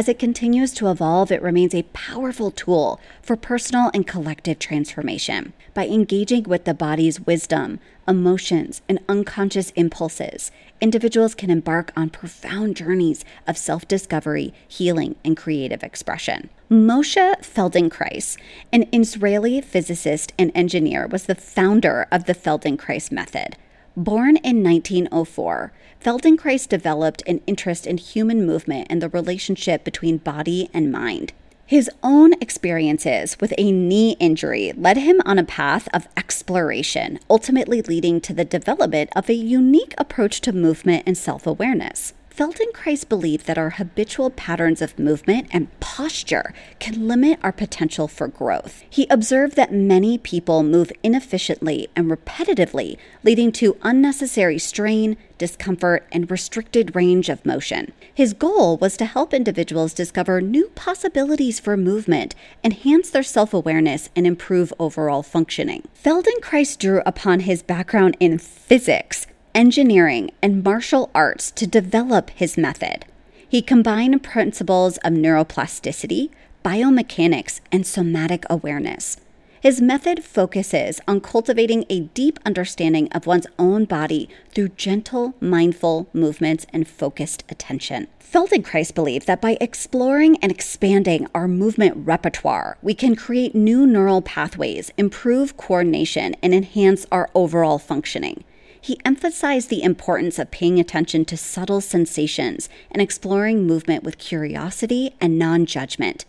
As 0.00 0.08
it 0.08 0.18
continues 0.18 0.72
to 0.76 0.90
evolve, 0.90 1.30
it 1.30 1.42
remains 1.42 1.74
a 1.74 1.82
powerful 1.92 2.50
tool 2.50 2.98
for 3.20 3.36
personal 3.36 3.90
and 3.92 4.06
collective 4.06 4.58
transformation. 4.58 5.52
By 5.74 5.88
engaging 5.88 6.44
with 6.44 6.64
the 6.64 6.72
body's 6.72 7.20
wisdom, 7.20 7.80
emotions, 8.08 8.80
and 8.88 9.00
unconscious 9.10 9.72
impulses, 9.72 10.52
individuals 10.80 11.34
can 11.34 11.50
embark 11.50 11.92
on 11.94 12.08
profound 12.08 12.76
journeys 12.76 13.26
of 13.46 13.58
self 13.58 13.86
discovery, 13.86 14.54
healing, 14.66 15.16
and 15.22 15.36
creative 15.36 15.82
expression. 15.82 16.48
Moshe 16.70 17.36
Feldenkrais, 17.42 18.38
an 18.72 18.88
Israeli 18.94 19.60
physicist 19.60 20.32
and 20.38 20.50
engineer, 20.54 21.08
was 21.08 21.26
the 21.26 21.34
founder 21.34 22.06
of 22.10 22.24
the 22.24 22.34
Feldenkrais 22.34 23.12
method. 23.12 23.58
Born 24.00 24.36
in 24.38 24.62
1904, 24.64 25.72
Feldenkrais 26.02 26.66
developed 26.66 27.22
an 27.26 27.42
interest 27.46 27.86
in 27.86 27.98
human 27.98 28.46
movement 28.46 28.86
and 28.88 29.02
the 29.02 29.10
relationship 29.10 29.84
between 29.84 30.16
body 30.16 30.70
and 30.72 30.90
mind. 30.90 31.34
His 31.66 31.90
own 32.02 32.32
experiences 32.40 33.36
with 33.42 33.52
a 33.58 33.70
knee 33.70 34.16
injury 34.18 34.72
led 34.74 34.96
him 34.96 35.20
on 35.26 35.38
a 35.38 35.44
path 35.44 35.86
of 35.92 36.08
exploration, 36.16 37.18
ultimately 37.28 37.82
leading 37.82 38.22
to 38.22 38.32
the 38.32 38.46
development 38.46 39.10
of 39.14 39.28
a 39.28 39.34
unique 39.34 39.92
approach 39.98 40.40
to 40.40 40.52
movement 40.52 41.02
and 41.04 41.18
self 41.18 41.46
awareness. 41.46 42.14
Feldenkrais 42.40 43.06
believed 43.06 43.44
that 43.44 43.58
our 43.58 43.68
habitual 43.68 44.30
patterns 44.30 44.80
of 44.80 44.98
movement 44.98 45.48
and 45.50 45.68
posture 45.78 46.54
can 46.78 47.06
limit 47.06 47.38
our 47.42 47.52
potential 47.52 48.08
for 48.08 48.28
growth. 48.28 48.82
He 48.88 49.06
observed 49.10 49.56
that 49.56 49.74
many 49.74 50.16
people 50.16 50.62
move 50.62 50.90
inefficiently 51.02 51.88
and 51.94 52.10
repetitively, 52.10 52.96
leading 53.22 53.52
to 53.52 53.76
unnecessary 53.82 54.58
strain, 54.58 55.18
discomfort, 55.36 56.06
and 56.12 56.30
restricted 56.30 56.96
range 56.96 57.28
of 57.28 57.44
motion. 57.44 57.92
His 58.14 58.32
goal 58.32 58.78
was 58.78 58.96
to 58.96 59.04
help 59.04 59.34
individuals 59.34 59.92
discover 59.92 60.40
new 60.40 60.70
possibilities 60.70 61.60
for 61.60 61.76
movement, 61.76 62.34
enhance 62.64 63.10
their 63.10 63.22
self 63.22 63.52
awareness, 63.52 64.08
and 64.16 64.26
improve 64.26 64.72
overall 64.78 65.22
functioning. 65.22 65.86
Feldenkrais 66.02 66.78
drew 66.78 67.02
upon 67.04 67.40
his 67.40 67.62
background 67.62 68.16
in 68.18 68.38
physics 68.38 69.26
engineering, 69.54 70.30
and 70.42 70.64
martial 70.64 71.10
arts 71.14 71.50
to 71.52 71.66
develop 71.66 72.30
his 72.30 72.56
method. 72.56 73.04
He 73.48 73.62
combined 73.62 74.22
principles 74.22 74.96
of 74.98 75.12
neuroplasticity, 75.12 76.30
biomechanics, 76.64 77.60
and 77.72 77.86
somatic 77.86 78.44
awareness. 78.48 79.16
His 79.60 79.82
method 79.82 80.24
focuses 80.24 81.00
on 81.06 81.20
cultivating 81.20 81.84
a 81.90 82.00
deep 82.00 82.38
understanding 82.46 83.08
of 83.12 83.26
one's 83.26 83.46
own 83.58 83.84
body 83.84 84.28
through 84.54 84.70
gentle, 84.70 85.34
mindful 85.38 86.08
movements 86.14 86.64
and 86.72 86.88
focused 86.88 87.44
attention. 87.50 88.06
Feldenkrais 88.20 88.94
believed 88.94 89.26
that 89.26 89.42
by 89.42 89.58
exploring 89.60 90.38
and 90.38 90.50
expanding 90.50 91.26
our 91.34 91.46
movement 91.46 92.06
repertoire, 92.06 92.78
we 92.80 92.94
can 92.94 93.16
create 93.16 93.54
new 93.54 93.86
neural 93.86 94.22
pathways, 94.22 94.92
improve 94.96 95.56
coordination, 95.56 96.36
and 96.42 96.54
enhance 96.54 97.04
our 97.12 97.28
overall 97.34 97.78
functioning. 97.78 98.44
He 98.80 99.00
emphasized 99.04 99.68
the 99.68 99.82
importance 99.82 100.38
of 100.38 100.50
paying 100.50 100.80
attention 100.80 101.24
to 101.26 101.36
subtle 101.36 101.80
sensations 101.80 102.68
and 102.90 103.02
exploring 103.02 103.66
movement 103.66 104.02
with 104.04 104.18
curiosity 104.18 105.14
and 105.20 105.38
non 105.38 105.66
judgment. 105.66 106.24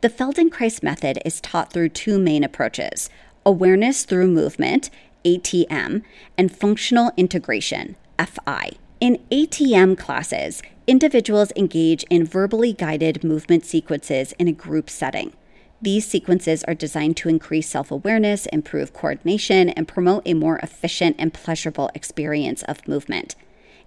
The 0.00 0.08
Feldenkrais 0.08 0.82
method 0.82 1.18
is 1.24 1.40
taught 1.40 1.72
through 1.72 1.88
two 1.90 2.18
main 2.18 2.44
approaches 2.44 3.10
awareness 3.44 4.04
through 4.04 4.28
movement, 4.28 4.90
ATM, 5.24 6.02
and 6.36 6.54
functional 6.54 7.12
integration, 7.16 7.96
FI. 8.18 8.72
In 9.00 9.18
ATM 9.30 9.96
classes, 9.96 10.62
individuals 10.86 11.52
engage 11.56 12.04
in 12.10 12.26
verbally 12.26 12.72
guided 12.72 13.24
movement 13.24 13.64
sequences 13.64 14.32
in 14.38 14.48
a 14.48 14.52
group 14.52 14.90
setting. 14.90 15.32
These 15.80 16.06
sequences 16.06 16.64
are 16.64 16.74
designed 16.74 17.16
to 17.18 17.28
increase 17.28 17.68
self 17.68 17.90
awareness, 17.90 18.46
improve 18.46 18.92
coordination, 18.92 19.68
and 19.70 19.86
promote 19.86 20.22
a 20.26 20.34
more 20.34 20.58
efficient 20.58 21.16
and 21.18 21.32
pleasurable 21.32 21.90
experience 21.94 22.64
of 22.64 22.86
movement. 22.88 23.36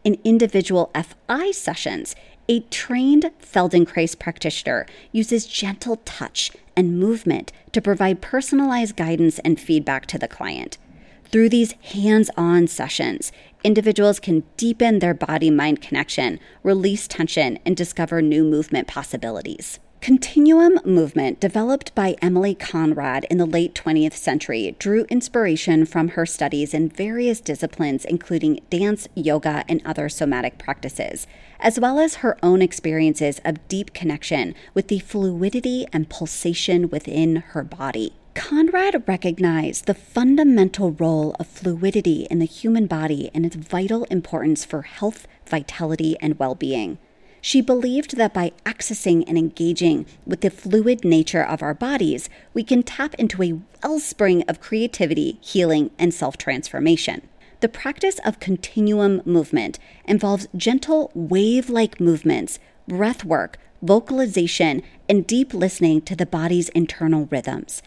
In 0.03 0.17
individual 0.23 0.89
FI 0.95 1.51
sessions, 1.51 2.15
a 2.47 2.61
trained 2.61 3.29
Feldenkrais 3.41 4.17
practitioner 4.17 4.85
uses 5.11 5.45
gentle 5.45 5.97
touch 6.05 6.51
and 6.75 6.97
movement 6.97 7.51
to 7.73 7.81
provide 7.81 8.21
personalized 8.21 8.95
guidance 8.95 9.39
and 9.39 9.59
feedback 9.59 10.05
to 10.07 10.17
the 10.17 10.27
client. 10.27 10.77
Through 11.25 11.49
these 11.49 11.73
hands 11.73 12.29
on 12.35 12.67
sessions, 12.67 13.31
individuals 13.63 14.19
can 14.19 14.43
deepen 14.57 14.99
their 14.99 15.13
body 15.13 15.49
mind 15.49 15.81
connection, 15.81 16.39
release 16.63 17.07
tension, 17.07 17.59
and 17.65 17.75
discover 17.75 18.21
new 18.21 18.43
movement 18.43 18.87
possibilities. 18.87 19.79
Continuum 20.01 20.79
movement, 20.83 21.39
developed 21.39 21.93
by 21.93 22.15
Emilie 22.23 22.55
Conrad 22.55 23.23
in 23.29 23.37
the 23.37 23.45
late 23.45 23.75
20th 23.75 24.13
century, 24.13 24.75
drew 24.79 25.03
inspiration 25.11 25.85
from 25.85 26.07
her 26.09 26.25
studies 26.25 26.73
in 26.73 26.89
various 26.89 27.39
disciplines, 27.39 28.03
including 28.03 28.59
dance, 28.71 29.07
yoga, 29.13 29.63
and 29.69 29.79
other 29.85 30.09
somatic 30.09 30.57
practices, 30.57 31.27
as 31.59 31.79
well 31.79 31.99
as 31.99 32.15
her 32.15 32.35
own 32.41 32.63
experiences 32.63 33.39
of 33.45 33.67
deep 33.67 33.93
connection 33.93 34.55
with 34.73 34.87
the 34.87 34.97
fluidity 34.97 35.85
and 35.93 36.09
pulsation 36.09 36.89
within 36.89 37.35
her 37.35 37.63
body. 37.63 38.13
Conrad 38.33 39.07
recognized 39.07 39.85
the 39.85 39.93
fundamental 39.93 40.93
role 40.93 41.35
of 41.39 41.45
fluidity 41.45 42.25
in 42.31 42.39
the 42.39 42.45
human 42.45 42.87
body 42.87 43.29
and 43.35 43.45
its 43.45 43.55
vital 43.55 44.05
importance 44.05 44.65
for 44.65 44.81
health, 44.81 45.27
vitality, 45.45 46.17
and 46.19 46.39
well 46.39 46.55
being. 46.55 46.97
She 47.41 47.59
believed 47.59 48.17
that 48.17 48.35
by 48.35 48.51
accessing 48.65 49.23
and 49.27 49.35
engaging 49.35 50.05
with 50.25 50.41
the 50.41 50.51
fluid 50.51 51.03
nature 51.03 51.43
of 51.43 51.63
our 51.63 51.73
bodies, 51.73 52.29
we 52.53 52.63
can 52.63 52.83
tap 52.83 53.15
into 53.15 53.41
a 53.41 53.59
wellspring 53.83 54.43
of 54.43 54.61
creativity, 54.61 55.39
healing, 55.41 55.89
and 55.97 56.13
self 56.13 56.37
transformation. 56.37 57.27
The 57.61 57.69
practice 57.69 58.19
of 58.23 58.39
continuum 58.39 59.21
movement 59.25 59.79
involves 60.05 60.47
gentle 60.55 61.11
wave 61.15 61.69
like 61.69 61.99
movements, 61.99 62.59
breath 62.87 63.25
work, 63.25 63.57
vocalization, 63.81 64.83
and 65.09 65.25
deep 65.25 65.53
listening 65.53 66.01
to 66.03 66.15
the 66.15 66.27
body's 66.27 66.69
internal 66.69 67.27
rhythms. 67.31 67.81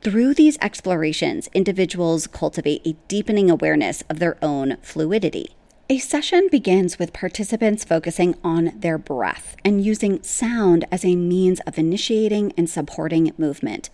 Through 0.00 0.34
these 0.34 0.58
explorations, 0.60 1.48
individuals 1.54 2.26
cultivate 2.26 2.82
a 2.84 2.96
deepening 3.08 3.50
awareness 3.50 4.02
of 4.10 4.18
their 4.18 4.36
own 4.42 4.76
fluidity. 4.82 5.56
A 5.88 5.98
session 5.98 6.48
begins 6.50 6.98
with 6.98 7.12
participants 7.12 7.84
focusing 7.84 8.34
on 8.42 8.72
their 8.74 8.98
breath 8.98 9.54
and 9.64 9.84
using 9.84 10.20
sound 10.20 10.84
as 10.90 11.04
a 11.04 11.14
means 11.14 11.60
of 11.60 11.78
initiating 11.78 12.52
and 12.56 12.68
supporting 12.68 13.30
movement. 13.38 13.90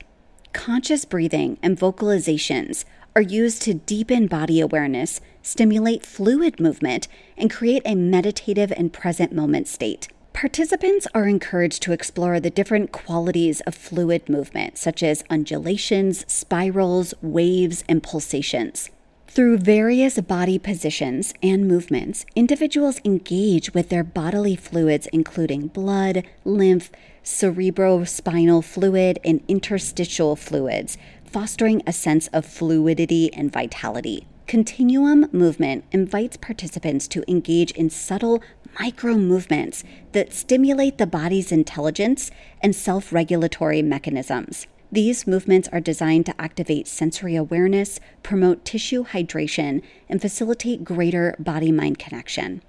Conscious 0.54 1.04
breathing 1.04 1.58
and 1.62 1.78
vocalizations 1.78 2.86
are 3.14 3.20
used 3.20 3.60
to 3.62 3.74
deepen 3.74 4.26
body 4.26 4.58
awareness, 4.58 5.20
stimulate 5.42 6.02
fluid 6.02 6.58
movement, 6.58 7.08
and 7.36 7.50
create 7.50 7.82
a 7.84 7.94
meditative 7.94 8.72
and 8.74 8.94
present 8.94 9.34
moment 9.34 9.68
state. 9.68 10.08
Participants 10.32 11.06
are 11.12 11.28
encouraged 11.28 11.82
to 11.82 11.92
explore 11.92 12.40
the 12.40 12.48
different 12.48 12.90
qualities 12.90 13.60
of 13.66 13.74
fluid 13.74 14.30
movement, 14.30 14.78
such 14.78 15.02
as 15.02 15.24
undulations, 15.28 16.24
spirals, 16.26 17.12
waves, 17.20 17.84
and 17.86 18.02
pulsations. 18.02 18.88
Through 19.34 19.60
various 19.60 20.20
body 20.20 20.58
positions 20.58 21.32
and 21.42 21.66
movements, 21.66 22.26
individuals 22.36 23.00
engage 23.02 23.72
with 23.72 23.88
their 23.88 24.04
bodily 24.04 24.56
fluids, 24.56 25.06
including 25.06 25.68
blood, 25.68 26.26
lymph, 26.44 26.90
cerebrospinal 27.24 28.62
fluid, 28.62 29.18
and 29.24 29.40
interstitial 29.48 30.36
fluids, 30.36 30.98
fostering 31.24 31.80
a 31.86 31.94
sense 31.94 32.28
of 32.34 32.44
fluidity 32.44 33.32
and 33.32 33.50
vitality. 33.50 34.26
Continuum 34.46 35.26
movement 35.32 35.84
invites 35.92 36.36
participants 36.36 37.08
to 37.08 37.24
engage 37.26 37.70
in 37.70 37.88
subtle 37.88 38.42
micro 38.78 39.14
movements 39.14 39.82
that 40.12 40.34
stimulate 40.34 40.98
the 40.98 41.06
body's 41.06 41.50
intelligence 41.50 42.30
and 42.60 42.76
self 42.76 43.10
regulatory 43.14 43.80
mechanisms. 43.80 44.66
These 44.92 45.26
movements 45.26 45.70
are 45.72 45.80
designed 45.80 46.26
to 46.26 46.38
activate 46.38 46.86
sensory 46.86 47.34
awareness, 47.34 47.98
promote 48.22 48.62
tissue 48.62 49.06
hydration, 49.06 49.80
and 50.06 50.20
facilitate 50.20 50.84
greater 50.84 51.34
body 51.38 51.72
mind 51.72 51.98
connection. 51.98 52.60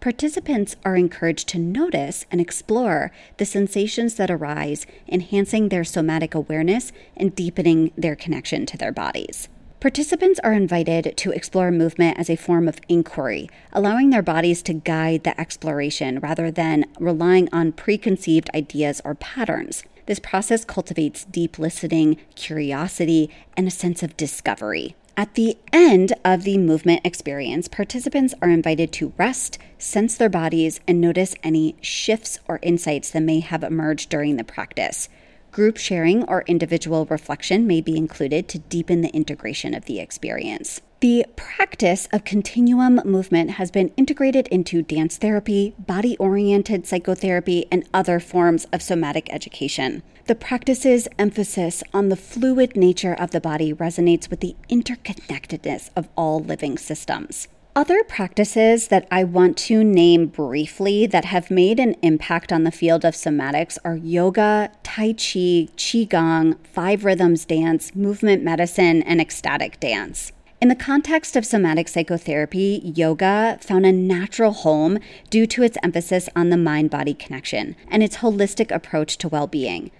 Participants 0.00 0.76
are 0.86 0.96
encouraged 0.96 1.48
to 1.48 1.58
notice 1.58 2.24
and 2.30 2.40
explore 2.40 3.12
the 3.36 3.44
sensations 3.44 4.14
that 4.14 4.30
arise, 4.30 4.86
enhancing 5.06 5.68
their 5.68 5.84
somatic 5.84 6.34
awareness 6.34 6.92
and 7.14 7.36
deepening 7.36 7.92
their 7.94 8.16
connection 8.16 8.64
to 8.64 8.78
their 8.78 8.92
bodies. 8.92 9.50
Participants 9.80 10.40
are 10.42 10.54
invited 10.54 11.14
to 11.18 11.30
explore 11.30 11.70
movement 11.70 12.18
as 12.18 12.30
a 12.30 12.36
form 12.36 12.68
of 12.68 12.80
inquiry, 12.88 13.50
allowing 13.74 14.08
their 14.08 14.22
bodies 14.22 14.62
to 14.62 14.72
guide 14.72 15.24
the 15.24 15.38
exploration 15.38 16.20
rather 16.20 16.50
than 16.50 16.86
relying 16.98 17.50
on 17.52 17.72
preconceived 17.72 18.48
ideas 18.54 19.02
or 19.04 19.14
patterns. 19.14 19.84
This 20.10 20.18
process 20.18 20.64
cultivates 20.64 21.24
deep 21.24 21.56
listening, 21.56 22.16
curiosity, 22.34 23.30
and 23.56 23.68
a 23.68 23.70
sense 23.70 24.02
of 24.02 24.16
discovery. 24.16 24.96
At 25.16 25.34
the 25.34 25.56
end 25.72 26.14
of 26.24 26.42
the 26.42 26.58
movement 26.58 27.02
experience, 27.04 27.68
participants 27.68 28.34
are 28.42 28.50
invited 28.50 28.90
to 28.94 29.12
rest, 29.16 29.60
sense 29.78 30.16
their 30.16 30.28
bodies, 30.28 30.80
and 30.88 31.00
notice 31.00 31.36
any 31.44 31.76
shifts 31.80 32.40
or 32.48 32.58
insights 32.60 33.12
that 33.12 33.20
may 33.20 33.38
have 33.38 33.62
emerged 33.62 34.08
during 34.08 34.36
the 34.36 34.42
practice. 34.42 35.08
Group 35.52 35.76
sharing 35.76 36.22
or 36.24 36.44
individual 36.46 37.06
reflection 37.06 37.66
may 37.66 37.80
be 37.80 37.96
included 37.96 38.46
to 38.48 38.58
deepen 38.58 39.00
the 39.00 39.14
integration 39.14 39.74
of 39.74 39.86
the 39.86 39.98
experience. 39.98 40.80
The 41.00 41.24
practice 41.34 42.06
of 42.12 42.24
continuum 42.24 43.00
movement 43.04 43.52
has 43.52 43.70
been 43.70 43.90
integrated 43.96 44.46
into 44.48 44.82
dance 44.82 45.16
therapy, 45.16 45.74
body 45.78 46.16
oriented 46.18 46.86
psychotherapy, 46.86 47.66
and 47.72 47.88
other 47.92 48.20
forms 48.20 48.66
of 48.66 48.82
somatic 48.82 49.32
education. 49.32 50.02
The 50.26 50.34
practice's 50.36 51.08
emphasis 51.18 51.82
on 51.92 52.10
the 52.10 52.16
fluid 52.16 52.76
nature 52.76 53.14
of 53.14 53.32
the 53.32 53.40
body 53.40 53.72
resonates 53.72 54.30
with 54.30 54.40
the 54.40 54.54
interconnectedness 54.68 55.90
of 55.96 56.08
all 56.16 56.38
living 56.38 56.78
systems. 56.78 57.48
Other 57.76 58.02
practices 58.02 58.88
that 58.88 59.06
I 59.12 59.22
want 59.22 59.56
to 59.58 59.84
name 59.84 60.26
briefly 60.26 61.06
that 61.06 61.26
have 61.26 61.52
made 61.52 61.78
an 61.78 61.94
impact 62.02 62.52
on 62.52 62.64
the 62.64 62.72
field 62.72 63.04
of 63.04 63.14
somatics 63.14 63.78
are 63.84 63.94
yoga, 63.94 64.72
Tai 64.82 65.12
Chi, 65.12 65.68
Qigong, 65.76 66.56
five 66.64 67.04
rhythms 67.04 67.44
dance, 67.44 67.94
movement 67.94 68.42
medicine, 68.42 69.02
and 69.04 69.20
ecstatic 69.20 69.78
dance. 69.78 70.32
In 70.60 70.66
the 70.68 70.74
context 70.74 71.36
of 71.36 71.46
somatic 71.46 71.86
psychotherapy, 71.86 72.82
yoga 72.84 73.56
found 73.60 73.86
a 73.86 73.92
natural 73.92 74.52
home 74.52 74.98
due 75.30 75.46
to 75.46 75.62
its 75.62 75.78
emphasis 75.80 76.28
on 76.34 76.50
the 76.50 76.56
mind 76.56 76.90
body 76.90 77.14
connection 77.14 77.76
and 77.86 78.02
its 78.02 78.16
holistic 78.16 78.74
approach 78.74 79.16
to 79.18 79.28
well 79.28 79.46
being. 79.46 79.92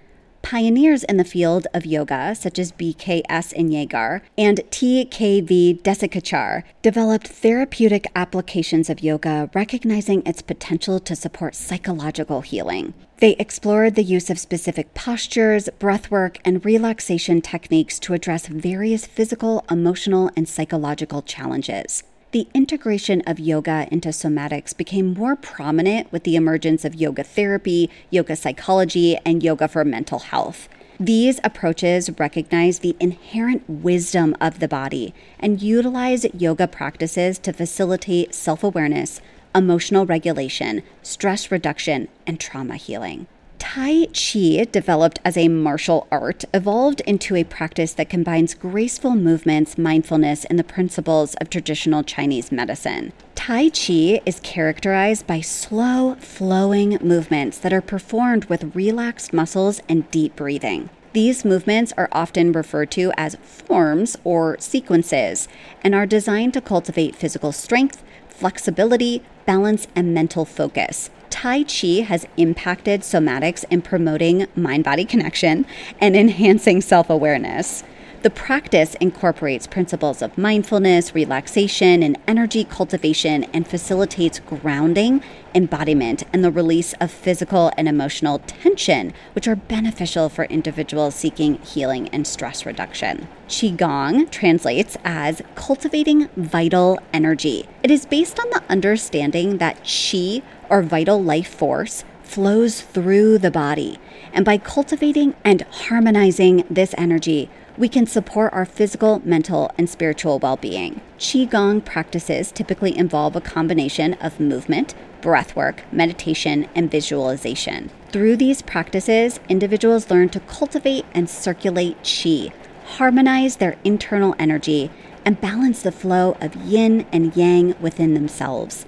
Pioneers 0.42 1.05
in 1.05 1.16
the 1.16 1.24
field 1.24 1.66
of 1.74 1.87
yoga, 1.87 2.35
such 2.35 2.59
as 2.59 2.72
BKS 2.72 3.55
Iyengar 3.55 4.22
and 4.37 4.59
TKV 4.70 5.81
Desikachar, 5.83 6.64
developed 6.83 7.29
therapeutic 7.29 8.07
applications 8.16 8.90
of 8.90 9.03
yoga, 9.03 9.50
recognizing 9.55 10.22
its 10.26 10.42
potential 10.42 10.98
to 11.00 11.14
support 11.14 11.55
psychological 11.55 12.40
healing. 12.40 12.94
They 13.18 13.33
explored 13.33 13.94
the 13.94 14.03
use 14.03 14.31
of 14.31 14.38
specific 14.38 14.94
postures, 14.94 15.68
breathwork, 15.79 16.38
and 16.44 16.64
relaxation 16.64 17.42
techniques 17.42 17.98
to 18.00 18.14
address 18.14 18.46
various 18.46 19.07
physical, 19.07 19.64
emotional, 19.70 20.31
and 20.37 20.48
psychological 20.48 21.22
challenges 21.22 22.03
the 22.32 22.46
integration 22.54 23.22
of 23.26 23.40
yoga 23.40 23.88
into 23.90 24.10
somatics 24.10 24.76
became 24.76 25.14
more 25.14 25.34
prominent 25.34 26.10
with 26.12 26.22
the 26.22 26.36
emergence 26.36 26.84
of 26.84 26.94
yoga 26.94 27.24
therapy, 27.24 27.90
yoga 28.08 28.36
psychology, 28.36 29.16
and 29.24 29.42
yoga 29.42 29.66
for 29.66 29.84
mental 29.84 30.20
health. 30.20 30.68
These 31.00 31.40
approaches 31.42 32.10
recognize 32.18 32.80
the 32.80 32.94
inherent 33.00 33.68
wisdom 33.68 34.36
of 34.40 34.60
the 34.60 34.68
body 34.68 35.12
and 35.40 35.60
utilize 35.60 36.26
yoga 36.34 36.68
practices 36.68 37.38
to 37.40 37.52
facilitate 37.52 38.34
self 38.34 38.62
awareness, 38.62 39.20
emotional 39.54 40.06
regulation, 40.06 40.82
stress 41.02 41.50
reduction, 41.50 42.06
and 42.26 42.38
trauma 42.38 42.76
healing. 42.76 43.26
Tai 43.61 44.07
Chi, 44.07 44.66
developed 44.73 45.20
as 45.25 45.37
a 45.37 45.46
martial 45.46 46.09
art, 46.11 46.44
evolved 46.53 47.03
into 47.03 47.37
a 47.37 47.44
practice 47.44 47.92
that 47.92 48.09
combines 48.09 48.55
graceful 48.55 49.14
movements, 49.14 49.79
mindfulness, 49.79 50.46
and 50.46 50.59
the 50.59 50.64
principles 50.64 51.35
of 51.35 51.51
traditional 51.51 52.03
Chinese 52.03 52.51
medicine. 52.51 53.12
Tai 53.37 53.68
Chi 53.68 54.23
is 54.27 54.40
characterized 54.42 55.27
by 55.27 55.42
slow, 55.42 56.16
flowing 56.16 56.99
movements 57.03 57.59
that 57.59 57.73
are 57.73 57.83
performed 57.83 58.46
with 58.46 58.75
relaxed 58.75 59.33
muscles 59.33 59.81
and 59.88 60.11
deep 60.11 60.35
breathing. 60.35 60.88
These 61.12 61.44
movements 61.44 61.92
are 61.96 62.09
often 62.12 62.53
referred 62.53 62.90
to 62.92 63.12
as 63.16 63.37
forms 63.42 64.16
or 64.25 64.57
sequences 64.59 65.49
and 65.83 65.94
are 65.94 66.07
designed 66.07 66.55
to 66.55 66.61
cultivate 66.61 67.14
physical 67.14 67.53
strength, 67.53 68.03
flexibility, 68.40 69.22
balance, 69.44 69.87
and 69.94 70.14
mental 70.14 70.44
focus. 70.44 71.11
Tai 71.29 71.62
Chi 71.64 72.00
has 72.00 72.26
impacted 72.37 73.03
somatics 73.03 73.64
in 73.70 73.83
promoting 73.83 74.46
mind 74.57 74.83
body 74.83 75.05
connection 75.05 75.66
and 76.00 76.16
enhancing 76.16 76.81
self 76.81 77.09
awareness. 77.11 77.85
The 78.22 78.28
practice 78.28 78.96
incorporates 78.96 79.66
principles 79.66 80.20
of 80.20 80.37
mindfulness, 80.37 81.14
relaxation, 81.14 82.02
and 82.02 82.18
energy 82.28 82.64
cultivation 82.64 83.44
and 83.44 83.66
facilitates 83.66 84.40
grounding, 84.40 85.22
embodiment, 85.54 86.24
and 86.30 86.44
the 86.44 86.50
release 86.50 86.92
of 87.00 87.11
physical 87.11 87.72
and 87.78 87.88
emotional 87.88 88.40
tension, 88.40 89.14
which 89.35 89.48
are 89.48 89.56
beneficial 89.56 90.28
for 90.28 90.44
individuals 90.44 91.14
seeking 91.14 91.54
healing 91.62 92.11
and 92.11 92.26
stress 92.26 92.66
reduction. 92.66 93.26
Qigong 93.48 94.30
translates 94.30 94.98
as 95.02 95.40
cultivating 95.54 96.28
vital 96.37 96.98
energy. 97.14 97.66
It 97.83 97.90
is 97.90 98.04
based 98.04 98.38
on 98.38 98.50
the 98.50 98.62
understanding 98.68 99.56
that 99.56 99.83
qi, 99.83 100.42
or 100.68 100.83
vital 100.83 101.22
life 101.22 101.48
force, 101.48 102.04
flows 102.22 102.83
through 102.83 103.38
the 103.38 103.50
body. 103.50 103.98
And 104.33 104.44
by 104.44 104.59
cultivating 104.59 105.35
and 105.42 105.62
harmonizing 105.62 106.64
this 106.70 106.94
energy, 106.98 107.48
we 107.80 107.88
can 107.88 108.06
support 108.06 108.52
our 108.52 108.66
physical, 108.66 109.22
mental, 109.24 109.70
and 109.78 109.88
spiritual 109.88 110.38
well 110.38 110.58
being. 110.58 111.00
Qigong 111.18 111.82
practices 111.82 112.52
typically 112.52 112.96
involve 112.96 113.34
a 113.34 113.40
combination 113.40 114.12
of 114.20 114.38
movement, 114.38 114.94
breathwork, 115.22 115.80
meditation, 115.90 116.68
and 116.74 116.90
visualization. 116.90 117.90
Through 118.10 118.36
these 118.36 118.60
practices, 118.60 119.40
individuals 119.48 120.10
learn 120.10 120.28
to 120.28 120.40
cultivate 120.40 121.06
and 121.14 121.30
circulate 121.30 121.98
qi, 122.02 122.52
harmonize 122.98 123.56
their 123.56 123.78
internal 123.82 124.34
energy, 124.38 124.90
and 125.24 125.40
balance 125.40 125.80
the 125.80 125.90
flow 125.90 126.36
of 126.38 126.54
yin 126.56 127.06
and 127.10 127.34
yang 127.34 127.74
within 127.80 128.12
themselves. 128.12 128.84